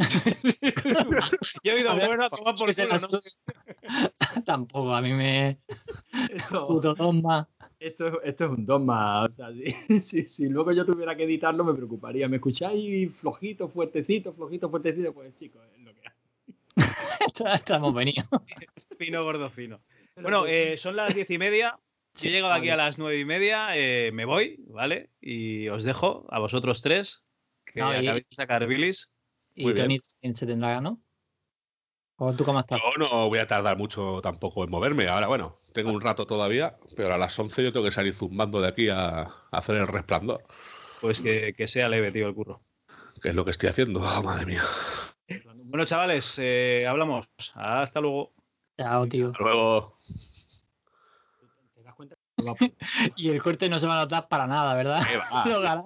[1.64, 4.42] Yo he oído ver, bueno a tomar por culo, ¿no?
[4.44, 5.58] Tampoco, a mí me.
[6.30, 7.48] Esto, Puto dogma.
[7.78, 9.24] esto, es- esto es un dogma.
[9.24, 9.48] O sea,
[9.88, 12.28] si, si, si luego yo tuviera que editarlo, me preocuparía.
[12.28, 15.12] ¿Me escucháis flojito, fuertecito, flojito, fuertecito?
[15.12, 17.54] Pues chicos, es lo que hay.
[17.54, 18.26] Estamos venidos.
[18.98, 19.80] Fino, gordo, fino.
[20.16, 21.78] Bueno, eh, son las diez y media.
[22.16, 23.76] Yo he llegado aquí a las nueve y media.
[23.76, 25.10] eh, me voy, ¿vale?
[25.20, 27.22] Y os dejo a vosotros tres
[27.64, 29.12] que No, acabéis de sacar bilis.
[29.60, 30.00] Y Muy bien.
[30.22, 31.02] Tony se tendrá, ¿no?
[32.16, 32.78] ¿O tú cómo estás?
[32.78, 35.06] Yo no voy a tardar mucho tampoco en moverme.
[35.06, 38.62] Ahora, bueno, tengo un rato todavía, pero a las 11 yo tengo que salir zumbando
[38.62, 40.42] de aquí a, a hacer el resplandor.
[41.02, 42.62] Pues que, que sea leve, tío, el curro.
[43.20, 44.00] que es lo que estoy haciendo.
[44.18, 44.62] Oh, madre mía.
[45.64, 47.28] Bueno, chavales, eh, hablamos.
[47.54, 48.32] Hasta luego.
[48.78, 49.26] Chao, tío.
[49.32, 49.94] Hasta luego.
[51.74, 52.16] ¿Te das cuenta?
[53.16, 55.06] Y el corte no se va a notar para nada, ¿verdad?
[55.06, 55.44] ¿Qué va?
[55.46, 55.82] Logarán.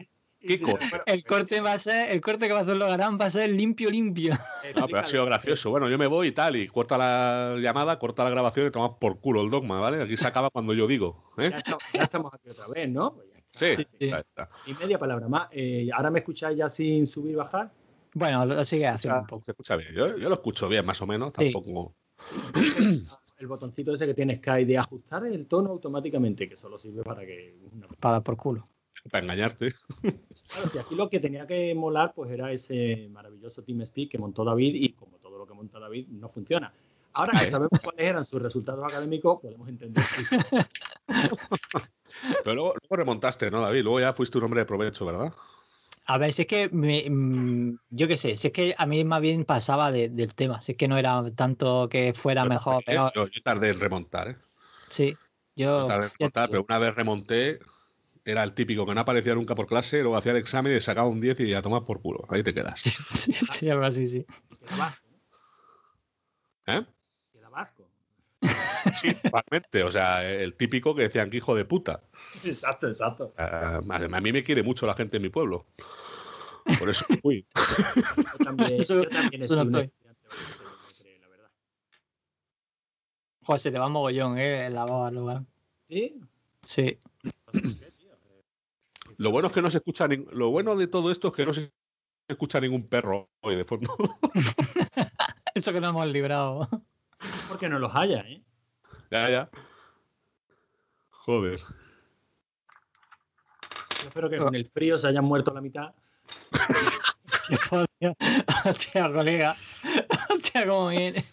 [0.46, 0.86] ¿Qué corte?
[1.06, 3.50] El corte va a ser, el corte que va a hacer Logarán va a ser
[3.50, 4.34] limpio, limpio.
[4.76, 5.70] No, pero ha sido gracioso.
[5.70, 8.92] Bueno, yo me voy y tal, y corta la llamada, corta la grabación y tomas
[9.00, 10.02] por culo el dogma, ¿vale?
[10.02, 11.32] Aquí se acaba cuando yo digo.
[11.38, 11.50] ¿eh?
[11.50, 13.14] Ya estamos, ya estamos aquí otra vez, ¿no?
[13.14, 13.44] Pues ya está.
[13.58, 14.10] Sí, Sí, sí.
[14.10, 14.48] ya está.
[14.66, 15.48] Y media palabra más.
[15.52, 17.70] Eh, ¿Ahora me escucháis ya sin subir y bajar?
[18.14, 19.92] Bueno, lo sigue haciendo un Se escucha bien.
[19.94, 21.32] Yo, yo lo escucho bien, más o menos.
[21.38, 21.52] Sí.
[21.52, 21.94] Tampoco.
[23.38, 27.26] El botoncito ese que tiene Sky de ajustar el tono automáticamente, que solo sirve para
[27.26, 27.56] que...
[27.72, 28.64] una- Para dar por culo.
[29.10, 29.72] Para engañarte.
[30.48, 34.44] Claro, si aquí lo que tenía que molar pues era ese maravilloso TeamSpeak que montó
[34.44, 36.72] David y como todo lo que monta David no funciona.
[37.14, 40.02] Ahora que sabemos cuáles eran sus resultados académicos, podemos entender.
[41.06, 43.82] Pero luego, luego remontaste, ¿no, David?
[43.82, 45.32] Luego ya fuiste un hombre de provecho, ¿verdad?
[46.06, 49.04] A ver, si es que me- mm, yo qué sé, si es que a mí
[49.04, 52.74] más bien pasaba de- del tema, si es que no era tanto que fuera mejor
[52.74, 53.12] o tardé, peor.
[53.14, 54.36] Yo, yo tardé en remontar, ¿eh?
[54.90, 55.16] Sí,
[55.56, 57.58] yo, Yo tardé en remontar, pero una vez remonté,
[58.24, 61.08] era el típico que no aparecía nunca por clase, luego hacía el examen y sacaba
[61.08, 62.24] un 10 y ya tomas por culo.
[62.28, 62.80] Ahí te quedas.
[63.12, 64.26] sí, sí, algo así, sí.
[66.66, 66.82] ¿Eh?
[67.32, 67.88] Queda vasco.
[68.94, 69.82] Sí, totalmente.
[69.82, 72.02] O sea, el típico que decían que hijo de puta.
[72.44, 73.34] Exacto, exacto.
[73.36, 75.66] Ah, a mí me quiere mucho la gente en mi pueblo.
[76.78, 77.46] Por eso fui.
[78.16, 81.50] Yo también, Eso- yo también he sido un la verdad.
[83.42, 84.70] Joder, se te va mogollón, ¿eh?
[84.70, 85.42] La baba, lugar.
[85.86, 86.18] ¿Sí?
[86.62, 86.98] Sí.
[87.44, 87.60] ¿Por qué,
[87.98, 88.12] tío?
[88.12, 91.46] Eh, Lo bueno es que no se escucha lo bueno de todo esto es que
[91.46, 91.72] no se
[92.28, 93.90] escucha ningún perro hoy de fondo.
[95.54, 96.68] Eso que no hemos librado.
[97.48, 98.42] Porque no los haya, ¿eh?
[99.10, 99.50] ya, ya.
[101.10, 101.60] Joder.
[104.00, 105.94] Yo espero que con el frío se hayan muerto la mitad.
[108.64, 109.56] Hostia, colega.
[110.30, 111.24] Hostia, cómo viene.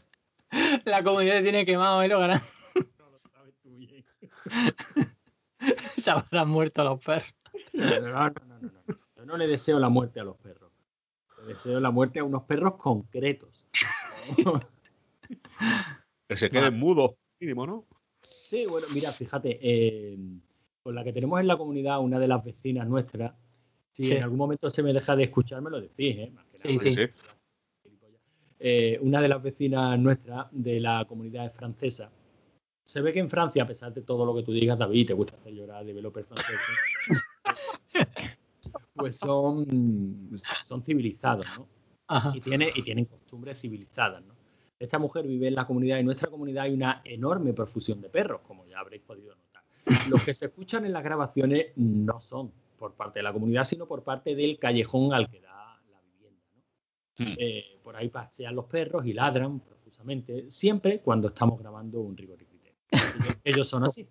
[0.86, 2.08] La comunidad tiene quemado, ¿eh?
[2.08, 2.42] Lo ganan.
[2.76, 4.06] No lo sabes tú bien.
[5.98, 7.41] Se habrán muerto los perros.
[7.74, 8.72] No, no, no, no, no.
[9.16, 10.72] Yo no le deseo la muerte a los perros.
[11.40, 13.66] Le deseo la muerte a unos perros concretos.
[16.28, 17.86] Que se queden mudos, mínimo, ¿no?
[18.50, 20.18] Sí, bueno, mira, fíjate, eh,
[20.82, 23.34] con la que tenemos en la comunidad, una de las vecinas nuestras,
[23.92, 24.14] si Sí.
[24.14, 26.32] en algún momento se me deja de escuchar, me lo decís, ¿eh?
[26.34, 27.02] Más que Sí, nada, sí.
[28.60, 32.12] Eh, una de las vecinas nuestras de la comunidad es francesa.
[32.86, 35.14] Se ve que en Francia, a pesar de todo lo que tú digas, David, te
[35.14, 36.78] gusta hacer llorar a developers franceses,
[38.96, 40.30] pues son,
[40.64, 41.68] son civilizados, ¿no?
[42.08, 42.34] Ajá.
[42.36, 44.24] y, tiene, y tienen costumbres civilizadas.
[44.24, 44.34] ¿no?
[44.80, 48.10] Esta mujer vive en la comunidad y en nuestra comunidad hay una enorme profusión de
[48.10, 49.64] perros, como ya habréis podido notar.
[50.10, 53.86] Los que se escuchan en las grabaciones no son por parte de la comunidad, sino
[53.86, 56.44] por parte del callejón al que da la vivienda.
[56.56, 57.26] ¿no?
[57.26, 57.36] Hmm.
[57.38, 62.42] Eh, por ahí pasean los perros y ladran profusamente, siempre cuando estamos grabando un rigor
[62.42, 62.78] y criterio.
[62.92, 64.08] Ellos, ellos son así.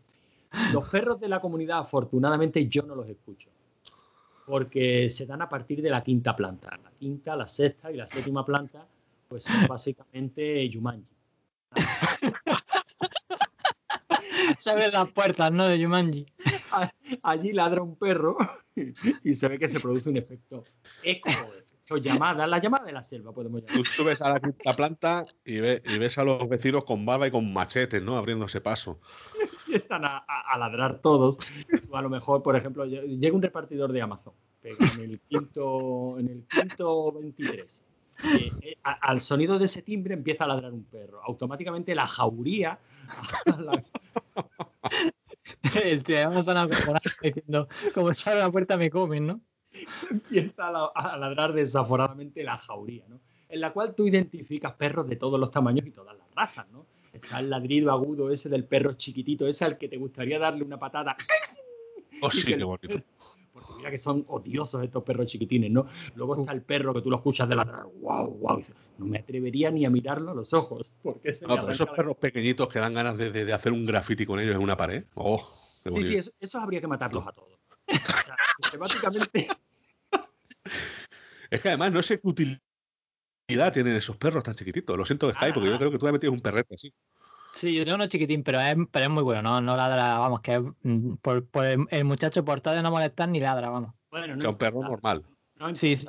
[0.72, 3.50] Los perros de la comunidad, afortunadamente, yo no los escucho
[4.50, 6.76] porque se dan a partir de la quinta planta.
[6.82, 8.86] La quinta, la sexta y la séptima planta,
[9.28, 11.14] pues son básicamente Yumanji.
[14.58, 15.66] Sabes las puertas, ¿no?
[15.66, 16.26] De Jumanji.
[17.22, 18.36] Allí ladra un perro
[19.24, 20.64] y se ve que se produce un efecto
[21.02, 21.30] eco,
[21.96, 23.76] llamada, la llamada de la selva, podemos llamar.
[23.76, 27.26] Tú subes a la quinta planta y, ve- y ves a los vecinos con barba
[27.26, 28.16] y con machetes, ¿no?
[28.16, 29.00] Abriéndose paso.
[29.66, 31.38] Empiezan a, a- a ladrar todos.
[31.90, 35.20] O a lo mejor, por ejemplo, lle- llega un repartidor de Amazon, pega en el
[35.20, 37.82] quinto, en el quinto 23.
[38.22, 41.20] Eh, eh, a- al sonido de ese timbre empieza a ladrar un perro.
[41.24, 42.78] Automáticamente la jauría
[43.46, 43.82] la-
[45.82, 46.68] El tío de Amazon
[47.22, 49.40] diciendo, como se abre la puerta me comen, ¿no?
[50.10, 53.20] Empieza a, la- a ladrar desaforadamente la jauría, ¿no?
[53.48, 56.86] En la cual tú identificas perros de todos los tamaños y todas las razas, ¿no?
[57.12, 60.78] Está el ladrido agudo ese del perro chiquitito, ese al que te gustaría darle una
[60.78, 61.16] patada.
[62.22, 63.00] Oh, sí, qué bonito.
[63.52, 65.86] Porque mira que son odiosos estos perros chiquitines, ¿no?
[66.14, 68.60] Luego está el perro que tú lo escuchas de ladrar, wow, wow.
[68.98, 71.94] no me atrevería ni a mirarlo a los ojos, porque se No, pero esos la-
[71.96, 74.76] perros pequeñitos que dan ganas de, de- de hacer un graffiti con ellos en una
[74.76, 75.02] pared.
[75.14, 75.38] Oh,
[75.82, 77.58] qué Sí, sí, eso- esos habría que matarlos a todos.
[78.00, 79.48] O sea, sistemáticamente
[81.50, 84.96] Es que además no sé qué utilidad tienen esos perros tan chiquititos.
[84.96, 86.92] Lo siento, Sky, porque yo creo que tú también tienes un perrete así.
[87.52, 90.40] Sí, yo tengo uno chiquitín, pero es, pero es muy bueno, no, no ladra, vamos,
[90.40, 93.92] que mm, por, por el, el muchacho por tal de no molestar ni ladra, vamos.
[94.10, 95.24] Bueno, O sea, un perro normal.
[95.56, 96.06] no Sí, sí.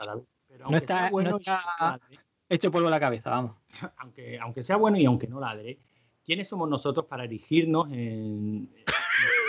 [0.47, 1.99] Pero No aunque está- bueno no está-
[2.47, 3.55] Hecho polvo en la cabeza, vamos.
[3.97, 5.79] aunque, aunque sea bueno y aunque no ladre,
[6.23, 8.85] ¿quiénes somos nosotros para erigirnos en, en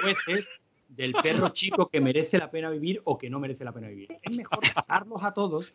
[0.00, 0.48] jueces
[0.96, 4.08] del perro chico que merece la pena vivir o que no merece la pena vivir.
[4.22, 5.72] Es mejor matarlos a todos,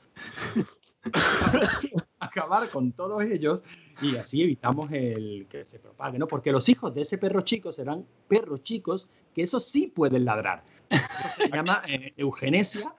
[2.20, 3.64] acabar con todos ellos
[4.02, 6.28] y así evitamos el que se propague, ¿no?
[6.28, 10.64] Porque los hijos de ese perro chico serán perros chicos que eso sí pueden ladrar.
[10.90, 11.04] Eso
[11.36, 12.94] se llama eh, eugenesia.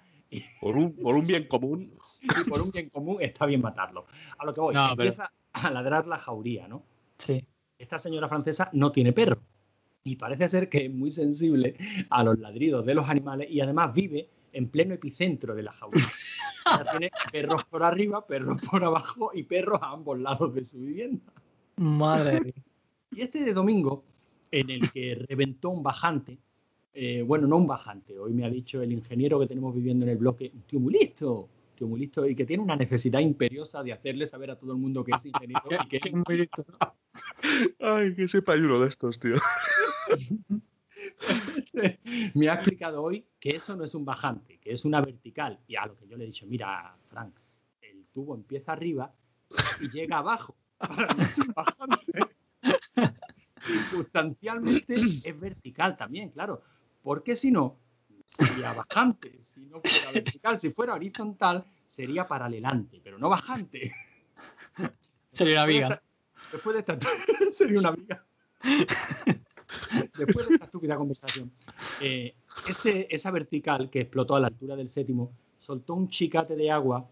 [0.61, 1.91] Por un, por un bien común.
[2.21, 4.07] Y por un bien común está bien matarlo.
[4.39, 6.83] A lo que voy, No, pero- empieza a ladrar la jauría, ¿no?
[7.19, 7.45] Sí.
[7.79, 9.41] esta señora francesa no tiene perro
[10.09, 11.77] y parece ser que es muy sensible
[12.11, 16.01] a los ladridos de los animales y además vive en pleno epicentro de la jaula.
[16.01, 20.65] O sea, tiene perros por arriba, perros por abajo y perros a ambos lados de
[20.65, 21.33] su vivienda.
[21.77, 22.55] Madre mía.
[23.13, 24.05] Y este de domingo,
[24.51, 26.39] en el que reventó un bajante,
[26.95, 30.13] eh, bueno, no un bajante, hoy me ha dicho el ingeniero que tenemos viviendo en
[30.13, 33.83] el bloque, un tío muy listo, tío muy listo y que tiene una necesidad imperiosa
[33.83, 36.65] de hacerle saber a todo el mundo que es ingeniero y que es Muy listo.
[37.79, 39.37] Ay, que sepa uno de estos, tío.
[42.35, 45.59] me ha explicado hoy que eso no es un bajante, que es una vertical.
[45.67, 47.35] Y a lo que yo le he dicho, mira, Frank,
[47.81, 49.15] el tubo empieza arriba
[49.81, 50.57] y llega abajo.
[50.79, 52.07] Para mí es un bajante.
[53.61, 54.95] Circunstancialmente
[55.25, 56.63] es vertical también, claro.
[57.03, 57.79] Porque si no,
[58.27, 59.43] sería bajante.
[59.43, 63.95] Si no fuera vertical, si fuera horizontal, sería paralelante, pero no bajante.
[65.33, 66.03] Sería una viga.
[66.53, 66.99] Después de esta,
[67.53, 68.25] sería una viga.
[70.17, 71.51] Después de esta estúpida conversación,
[72.01, 72.35] eh,
[72.69, 77.09] ese, esa vertical que explotó a la altura del séptimo soltó un chicate de agua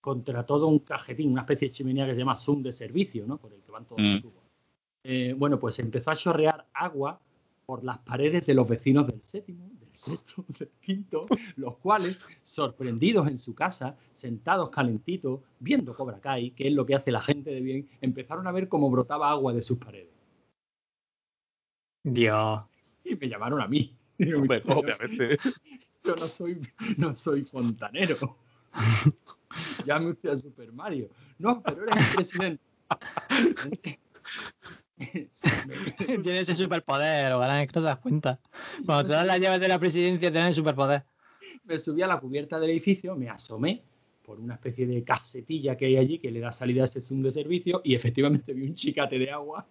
[0.00, 3.36] contra todo un cajetín, una especie de chimenea que se llama zoom de servicio, ¿no?
[3.38, 4.20] Por el que van todos los Mm.
[4.22, 4.42] tubos.
[5.04, 7.20] Eh, bueno, pues empezó a chorrear agua
[7.66, 13.28] por las paredes de los vecinos del séptimo, del sexto, del quinto, los cuales, sorprendidos
[13.28, 17.50] en su casa, sentados calentitos, viendo Cobra Kai, que es lo que hace la gente
[17.50, 20.08] de bien, empezaron a ver cómo brotaba agua de sus paredes.
[22.14, 22.60] Dios.
[23.04, 23.94] Y me llamaron a mí.
[24.18, 25.38] Digo, Hombre, "Mira, obviamente.
[26.04, 26.60] Yo no soy,
[26.96, 28.36] no soy fontanero.
[29.84, 31.08] Llame usted a Super Mario.
[31.38, 32.62] No, pero eres el presidente.
[36.22, 38.40] Tiene ese superpoder, Ogalán, es que no te das cuenta.
[38.84, 41.04] Cuando te das las llaves de la presidencia, tienes el superpoder.
[41.64, 43.82] me subí a la cubierta del edificio, me asomé
[44.24, 47.22] por una especie de casetilla que hay allí que le da salida a ese zoom
[47.22, 49.66] de servicio y efectivamente vi un chicate de agua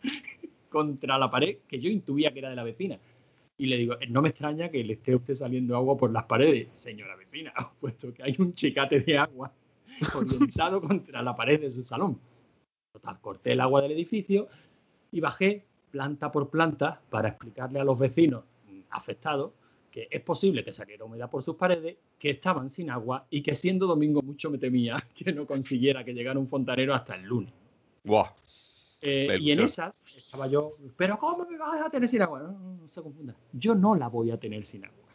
[0.70, 2.98] contra la pared que yo intuía que era de la vecina.
[3.58, 6.68] Y le digo, no me extraña que le esté usted saliendo agua por las paredes,
[6.74, 9.52] señora vecina, puesto que hay un chicate de agua
[10.16, 12.20] orientado contra la pared de su salón.
[12.92, 14.48] Total, corté el agua del edificio
[15.12, 18.44] y bajé planta por planta para explicarle a los vecinos
[18.90, 19.52] afectados
[19.92, 23.56] que es posible que saliera humedad por sus paredes, que estaban sin agua y que
[23.56, 27.54] siendo domingo mucho me temía que no consiguiera que llegara un fontanero hasta el lunes.
[29.02, 32.40] Eh, y en esas estaba yo, pero ¿cómo me vas a tener sin agua?
[32.40, 33.36] No, no, no se confunda.
[33.54, 35.06] Yo no la voy a tener sin agua.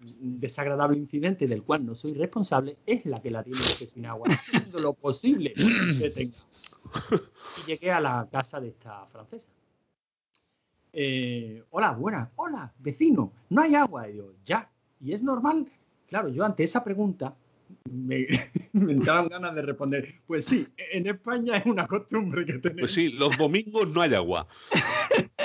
[0.00, 4.06] Un desagradable incidente del cual no soy responsable es la que la tiene usted sin
[4.06, 5.52] agua, haciendo lo posible
[5.98, 6.36] que tenga.
[7.58, 9.50] Y llegué a la casa de esta francesa.
[10.92, 14.08] Eh, hola, buenas, hola, vecino, no hay agua.
[14.08, 14.70] Y digo, ya.
[15.00, 15.66] Y es normal.
[16.08, 17.34] Claro, yo ante esa pregunta
[17.90, 18.26] me,
[18.72, 22.80] me entraban ganas de responder, pues sí, en España es una costumbre que tenemos.
[22.80, 24.46] Pues sí, los domingos no hay agua.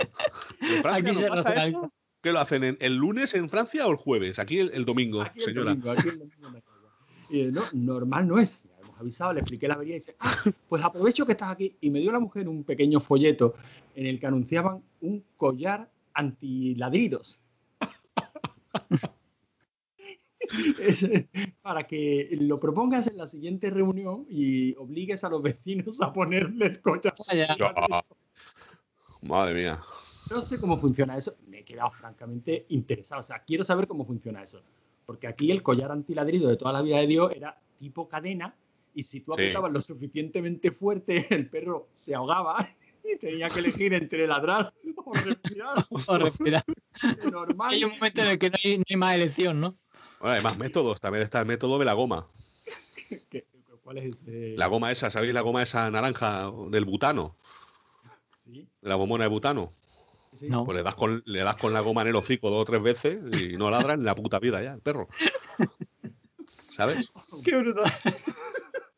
[0.61, 1.93] ¿En Francia Aquí no se pasa eso?
[2.21, 2.63] ¿Qué lo hacen?
[2.63, 4.39] ¿en- ¿El lunes en Francia o el jueves?
[4.39, 5.69] Aquí el, el domingo, Aquí el señora.
[5.71, 6.91] domingo, aquí el domingo no hay agua.
[7.29, 8.63] Y yo, no, normal no es.
[8.63, 10.35] Ya hemos avisado, le expliqué la avería y dice, ah,
[10.67, 11.75] pues aprovecho que estás aquí.
[11.81, 13.53] Y me dio la mujer un pequeño folleto
[13.95, 17.41] en el que anunciaban un collar antiladridos.
[20.79, 21.07] Es,
[21.61, 26.65] para que lo propongas en la siguiente reunión y obligues a los vecinos a ponerle
[26.67, 26.81] el.
[26.83, 27.55] Vaya.
[27.57, 28.05] Ya.
[29.21, 29.79] Madre mía.
[30.31, 31.35] No sé cómo funciona eso.
[31.47, 33.21] Me he quedado francamente interesado.
[33.21, 34.61] O sea, quiero saber cómo funciona eso.
[35.05, 38.55] Porque aquí el collar antiladrido de toda la vida de Dios era tipo cadena
[38.93, 39.43] y si tú Sí.
[39.43, 42.67] apretabas lo suficientemente fuerte, el perro se ahogaba
[43.03, 44.73] y tenía que elegir entre ladrar
[45.03, 45.85] o respirar.
[46.09, 46.63] O respirar.
[47.23, 47.73] De normal.
[47.73, 49.77] Hay un momento en el que no hay, no hay más elección, ¿no?
[50.19, 50.99] Bueno, hay más métodos.
[51.01, 52.27] También está el método de la goma.
[53.29, 53.45] ¿Qué-
[53.83, 54.55] ¿Cuál es ese?
[54.57, 57.35] La goma esa, ¿sabéis la goma esa naranja del butano?
[58.33, 59.71] Sí, De la bombona de butano.
[60.33, 60.47] sí.
[60.49, 60.65] No.
[60.65, 62.81] Pues le das con, le das con la goma en el hocico dos o tres
[62.81, 65.07] veces y no ladra en la puta vida ya, el perro.
[66.71, 67.11] ¿Sabes?
[67.45, 67.91] Qué brutal.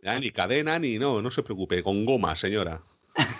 [0.02, 2.82] Ya, ni cadena, ni no, no se preocupe, con goma, señora.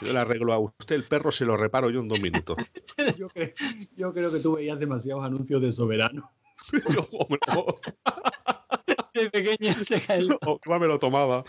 [0.02, 2.58] Yo le arreglo a usted el perro, se lo reparo yo en dos minutos.
[3.18, 3.54] Yo, creo,
[3.96, 6.30] yo creo que tú veías demasiados anuncios de soberano.
[6.94, 7.66] Yo, hombre, no,
[9.14, 11.44] De pequeño se cae qué mal me lo tomaba.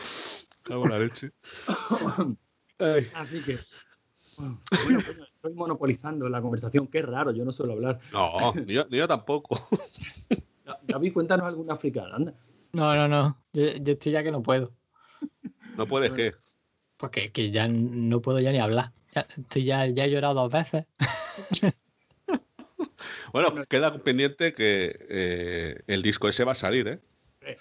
[0.62, 1.30] Cago en la leche.
[2.78, 3.58] Ay, Así que
[4.36, 4.58] Bueno,
[5.04, 8.00] coño, estoy monopolizando la conversación, qué raro, yo no suelo hablar.
[8.12, 9.58] No, ni yo, ni yo tampoco.
[10.84, 12.34] David, cuéntanos alguna africana, anda.
[12.72, 13.38] No, no, no.
[13.52, 14.72] Yo, yo estoy ya que no puedo.
[15.76, 16.34] No puedes que.
[16.96, 18.92] Porque que ya no puedo ya ni hablar.
[19.14, 20.86] Ya, estoy ya, ya he llorado dos veces.
[23.32, 27.58] Bueno, queda pendiente que eh, el disco ese va a salir, ¿eh?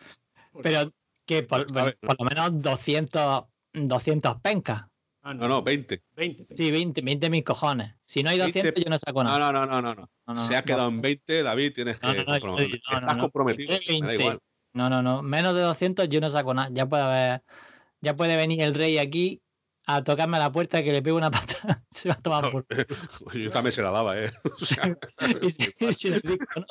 [0.63, 0.91] Pero
[1.26, 4.86] que por, por lo menos 200, 200 pencas.
[5.22, 6.01] Ah, No, no, 20.
[6.15, 6.45] 20.
[6.47, 6.55] 20.
[6.57, 7.93] Sí, 20, 20 mil cojones.
[8.05, 8.84] Si no hay 200, 20.
[8.84, 9.51] yo no saco No, nada.
[9.51, 9.95] no, no, no, no.
[9.95, 10.09] no.
[10.28, 10.65] No, no, Se ha no.
[10.65, 12.65] quedado en 20, David, tienes que No, no, no, comprometer.
[12.76, 13.24] estoy- no, no, Estás no.
[13.24, 14.13] comprometido, me da 20.
[14.22, 14.39] igual.
[14.74, 15.22] No, no, no.
[15.22, 16.70] Menos de 200 yo no saco nada.
[16.72, 17.43] Ya puede haber,
[18.01, 19.41] ya puede venir el rey aquí
[19.88, 21.32] a tocarme a la puerta que le pego una
[21.66, 21.84] pata.
[21.90, 22.66] Se va a tomar por
[23.34, 24.30] Yo también se la daba, ¿eh?
[24.46, 24.96] O sea,
[25.42, 26.66] y si, y si le digo, ¿no?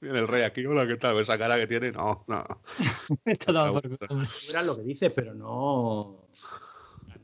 [0.00, 1.18] viene el rey aquí, hola, ¿qué tal?
[1.20, 2.44] Esa cara que tiene, no, no.
[3.24, 6.28] Está tomado por verás lo que dices, pero no.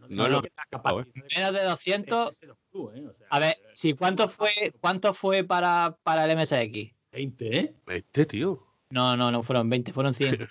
[0.08, 2.30] No es lo que- capacidad de- Menos de 200.
[2.34, 3.04] ese dos tú, ¿eh?
[3.30, 4.50] A ver, si cuánto fue,
[4.80, 6.94] cuánto fue para, para el MSX.
[7.12, 7.74] 20, ¿eh?
[7.86, 8.64] 20, tío.
[8.90, 10.48] No, no, no fueron 20, fueron 100.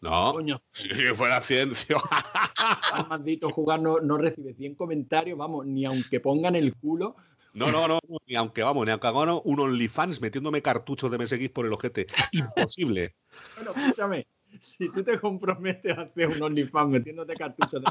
[0.00, 0.32] No.
[0.32, 1.96] Coño, Si fuera ciencia.
[2.92, 7.16] al maldito jugar no, no recibe 100 comentarios, vamos, ni aunque pongan el culo.
[7.54, 11.48] No, no, no, ni aunque vamos, ni aunque haga un OnlyFans metiéndome cartuchos de MSX
[11.48, 12.06] por el ojete.
[12.32, 13.14] Imposible.
[13.54, 14.26] Bueno, escúchame,
[14.60, 17.90] si tú te comprometes a hacer un OnlyFans metiéndote cartuchos de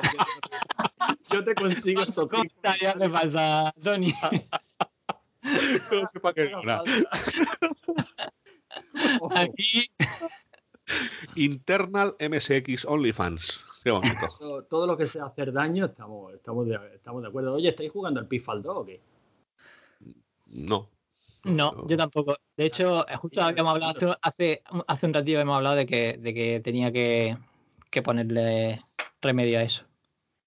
[1.32, 4.14] yo te consigo esos 100 Comentario hace falta, Tony.
[5.92, 6.52] No sé para qué.
[9.36, 9.90] Aquí,
[11.36, 13.82] Internal MSX OnlyFans.
[13.84, 14.28] Qué bonito.
[14.40, 17.54] todo, todo lo que sea hacer daño, estamos, estamos, de, estamos de acuerdo.
[17.54, 19.02] Oye, ¿estáis jugando al Pitfall 2 o qué?
[20.48, 20.90] No.
[21.44, 22.36] no, yo tampoco.
[22.56, 26.18] De hecho, justo Sí, habíamos hablado hace, hace, hace un ratito, hemos hablado de que,
[26.18, 27.38] de que tenía que,
[27.90, 28.84] que ponerle
[29.22, 29.84] remedio a eso.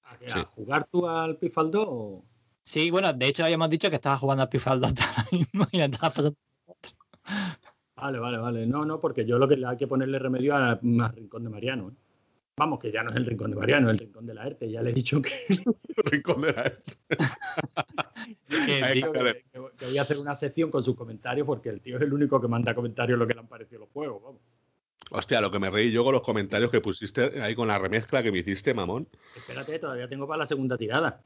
[0.05, 0.28] ¿A, qué?
[0.28, 0.39] Sí.
[0.39, 2.24] ¿A jugar tú al Pitfall 2 o...?
[2.68, 5.78] Sí, bueno, de hecho habíamos dicho que estaba jugando al Pifal 2 ahora mismo y
[5.78, 6.36] le estaba pasando.
[8.01, 8.67] Vale, vale, vale.
[8.67, 11.51] No, no, porque yo lo que le hay que ponerle remedio a- al Rincón de
[11.51, 11.89] Mariano.
[11.91, 11.95] ¿eh?
[12.57, 14.71] Vamos, que ya no es el Rincón de Mariano, es el Rincón de la ERTE.
[14.71, 15.31] Ya le he dicho que,
[16.05, 16.73] Rincón de la-
[18.49, 18.81] que-
[19.13, 19.43] que-
[19.77, 22.41] que voy a hacer una sección con sus comentarios porque el tío es el único
[22.41, 24.23] que manda comentarios lo que le han parecido los juegos.
[24.23, 24.41] Vamos.
[25.11, 28.23] Hostia, lo que me reí yo con los comentarios que pusiste ahí con la remezcla
[28.23, 29.09] que me hiciste, mamón.
[29.37, 31.23] Espérate, todavía tengo para la segunda tirada.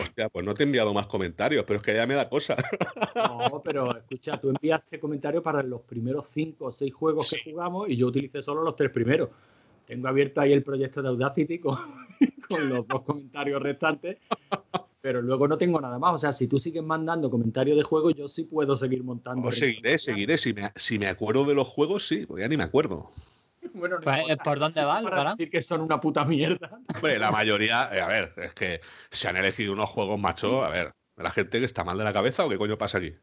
[0.00, 2.56] Hostia, pues no te he enviado más comentarios, pero es que ya me da cosa.
[3.14, 7.88] No, pero escucha, tú enviaste comentarios para los primeros cinco o seis juegos que jugamos
[7.88, 9.30] y yo utilicé solo los tres primeros.
[9.86, 11.76] Tengo abierto ahí el proyecto de Audacity con,
[12.48, 14.18] con los dos comentarios restantes,
[15.00, 16.14] pero luego no tengo nada más.
[16.14, 19.42] O sea, si tú sigues mandando comentarios de juego, yo sí puedo seguir montando.
[19.42, 20.38] Pues seguiré, seguiré.
[20.38, 23.08] Si me, si me acuerdo de los juegos, sí, porque ya ni me acuerdo.
[23.74, 24.44] Bueno, no Pues, importa.
[24.44, 26.78] ¿por dónde Sí, va, Para decir que son una puta mierda.
[26.94, 30.68] Hombre, la mayoría, eh, a ver, es que se han elegido unos juegos, macho, a
[30.70, 33.14] ver, la gente que está mal de la cabeza o qué coño pasa aquí.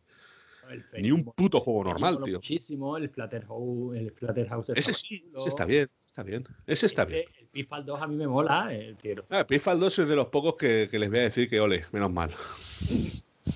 [0.69, 2.35] El Ni un puto juego normal, tío.
[2.37, 6.45] Muchísimo, el Splatterhouse, el Splatterhouse Ese sí, ese está bien, está bien.
[6.65, 7.25] Ese está bien.
[7.27, 9.25] El, el Pitfall 2 a mí me mola, eh, tío.
[9.29, 11.83] Ah, Pitfall 2 es de los pocos que, que les voy a decir que ole,
[11.91, 12.29] menos mal.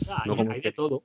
[0.10, 1.04] Ah, No hay, como hay que- de todo.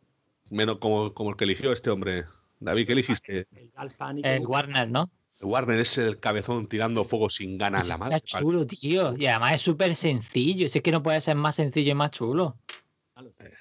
[0.51, 2.25] Menos como, como el que eligió este hombre.
[2.59, 3.47] David, ¿qué eligiste?
[3.55, 4.27] El Gas Panic.
[4.27, 5.11] El Warner, ¿no?
[5.41, 8.17] Warner es el cabezón tirando fuego sin ganas la madre.
[8.17, 9.17] Está chulo, tío.
[9.17, 10.69] Y además es súper sencillo.
[10.69, 12.57] Si es que no puede ser más sencillo y más chulo.
[13.17, 13.53] Lo sé.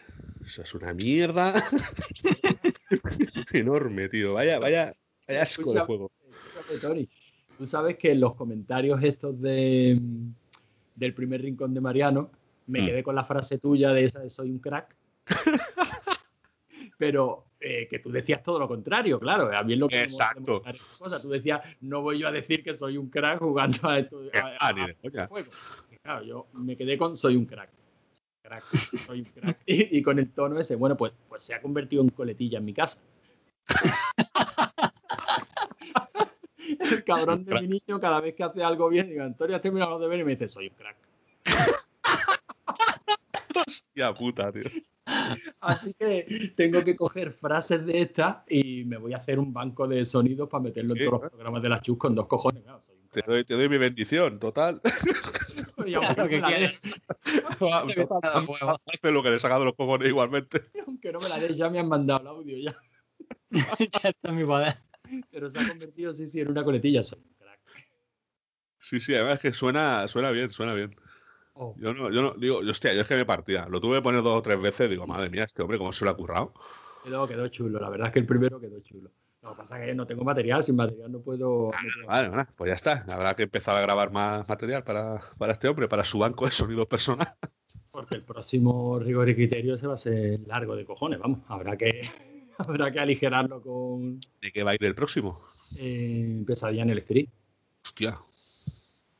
[0.43, 1.53] Eso es una mierda
[3.53, 4.33] enorme, tío.
[4.33, 4.93] Vaya, vaya,
[5.27, 6.11] vaya asco de Escucha- juego.
[6.59, 7.09] Escúchame, Tony,
[7.57, 9.99] tú sabes que en los comentarios estos de
[10.95, 12.31] del primer rincón de Mariano
[12.67, 12.85] me Mm.
[12.87, 14.95] quedé con la frase tuya de esa de soy un crack.
[16.97, 19.55] Pero eh, que tú decías todo lo contrario, claro.
[19.55, 20.61] A mí es lo que Exacto.
[20.63, 21.21] molesta de esta cosa.
[21.21, 24.21] Tú decías, no voy yo a decir que soy un crack jugando a esto.
[24.33, 25.27] a- Ah, a- ni de a coña.
[25.27, 25.51] juego.
[25.91, 27.69] Y claro, yo me quedé con soy un crack.
[28.41, 28.63] Crack,
[29.05, 29.59] soy un crack.
[29.65, 32.65] Y, y con el tono ese, bueno, pues, pues se ha convertido en coletilla en
[32.65, 32.99] mi casa.
[36.79, 39.91] el cabrón de mi niño, cada vez que hace algo bien, digo, Antonio, has terminado
[39.91, 40.95] los deberes y me dice, soy un crack.
[43.99, 44.63] Hostia puta, tío.
[45.59, 49.87] Así que tengo que coger frases de estas y me voy a hacer un banco
[49.87, 52.63] de sonidos para meterlo Sí, en todos los programas de la Chus con dos cojones.
[52.63, 54.81] Claro, soy un Te doy, te doy mi bendición, total.
[55.85, 56.81] Y aunque, no que quieres.
[59.01, 60.61] lo que le he sacado los cojones igualmente.
[60.85, 62.75] aunque no me la des, ya me han mandado el audio ya.
[63.49, 64.77] ya está en mi poder.
[65.31, 67.01] Pero se ha convertido, sí, sí, en una coletilla.
[67.01, 67.59] Soy un crack.
[68.79, 70.95] Sí, sí, además es que suena, suena bien, suena bien.
[71.61, 71.75] Oh.
[71.77, 73.67] Yo no, yo no, digo, yo, hostia, yo es que me partía.
[73.67, 76.05] Lo tuve que poner dos o tres veces, digo, madre mía, este hombre, cómo se
[76.05, 76.53] lo ha currado.
[77.03, 79.11] Quedó, quedó chulo, la verdad es que el primero quedó chulo.
[79.41, 81.71] Lo que pasa es que no tengo material, sin material no puedo.
[81.71, 83.05] no puedo- Vale, vale, pues ya está.
[83.13, 86.51] Habrá que empezar a grabar más material para, para este hombre, para su banco de
[86.51, 87.27] sonido personal.
[87.91, 91.39] Porque el próximo rigor y criterio se va a ser largo de cojones, vamos.
[91.49, 92.01] Habrá que,
[92.57, 95.41] habrá que aligerarlo con ¿De qué va a ir el próximo?
[95.77, 97.27] eh, pesadilla en el street.
[97.83, 98.17] Hostia.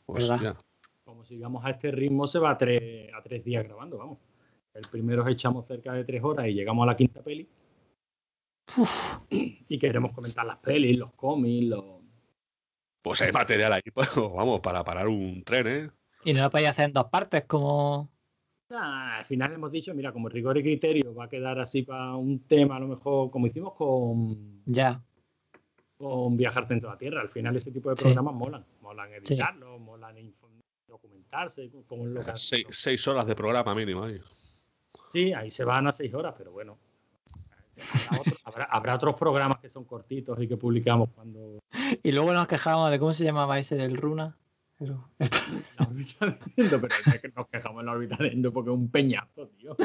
[0.08, 0.56] ¿Verdad?
[1.10, 4.20] Como sigamos a este ritmo, se va a tres, a tres días grabando, vamos.
[4.76, 7.50] El primero os echamos cerca de tres horas y llegamos a la quinta peli.
[9.68, 11.84] Y queremos comentar las pelis, los cómics, los.
[13.02, 15.90] Pues hay material ahí, pues, vamos, para parar un tren, ¿eh?
[16.26, 18.10] Y no lo podéis hacer en dos partes como...
[18.72, 22.14] Ah, al final hemos dicho, mira, como rigor y criterio va a quedar así para
[22.16, 25.02] un tema, a lo mejor, como hicimos con, Ya.
[25.98, 27.22] con Viajar Centro de la Tierra.
[27.22, 28.04] Al final ese tipo de Sí.
[28.04, 28.64] programas molan.
[28.82, 30.50] Molan editarlos, molan info-
[30.90, 34.20] documentarse, como es lo que Seis, seis horas de programa mínimo ahí.
[35.14, 36.78] Sí, ahí se van a seis horas, pero bueno.
[38.10, 41.60] Habrá, otro- habrá- habrá otros programas que son cortitos y que publicamos cuando
[42.04, 44.36] Y luego nos quejábamos de cómo se llamaba ese del Runa.
[44.80, 48.70] La órbita de Endo, pero es que nos quejamos en la órbita de Endo porque
[48.72, 49.76] es un peñazo, tío.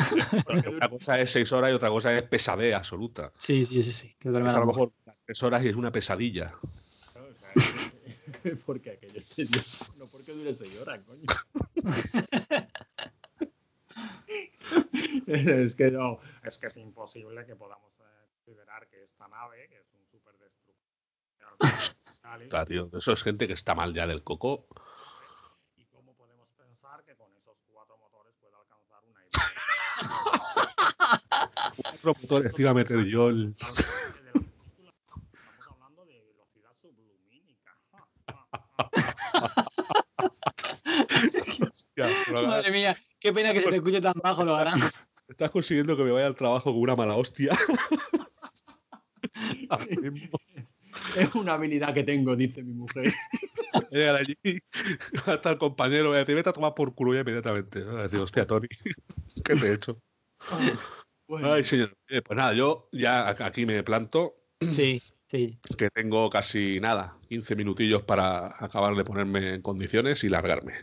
[0.71, 3.33] Una cosa es seis horas y otra cosa es pesadez absoluta.
[3.41, 4.15] Sí, sí, sí, sí.
[4.21, 4.93] Que Es a lo mejor
[5.25, 6.53] tres horas y es una pesadilla.
[7.15, 7.84] dura, o sea,
[8.67, 9.21] porque aquello
[9.99, 11.25] no porque dure seis horas, coño.
[15.27, 19.79] es que no, es que es imposible que podamos eh, considerar que esta nave, que
[19.79, 20.75] es un super destructor,
[22.49, 24.67] Claro, tío, Eso es gente que está mal ya del coco.
[25.77, 29.31] ¿Y cómo podemos pensar que con esos cuatro motores puede alcanzar una idea?
[32.03, 33.53] Cuatro motores, meter yo el.
[33.53, 33.85] Estamos
[35.71, 37.79] hablando de velocidad sublumínica.
[41.73, 44.81] Hostia, Madre mía, qué pena que se te escuche tan bajo, lo harán.
[45.29, 47.57] Estás consiguiendo que me vaya al trabajo con una mala hostia.
[51.17, 53.13] Es una habilidad que tengo, dice mi mujer.
[53.73, 54.37] voy a llegar allí,
[55.27, 57.83] va a estar el compañero, voy a decir, vete a tomar por culo ya inmediatamente.
[57.83, 58.69] Voy a decir, hostia, Tony,
[59.45, 60.01] ¿qué te he hecho?
[61.27, 61.97] Bueno, Ay, señor.
[62.09, 65.59] Eh, Pues nada, yo ya aquí me planto, Sí, sí.
[65.77, 70.75] que tengo casi nada, 15 minutillos para acabar de ponerme en condiciones y largarme.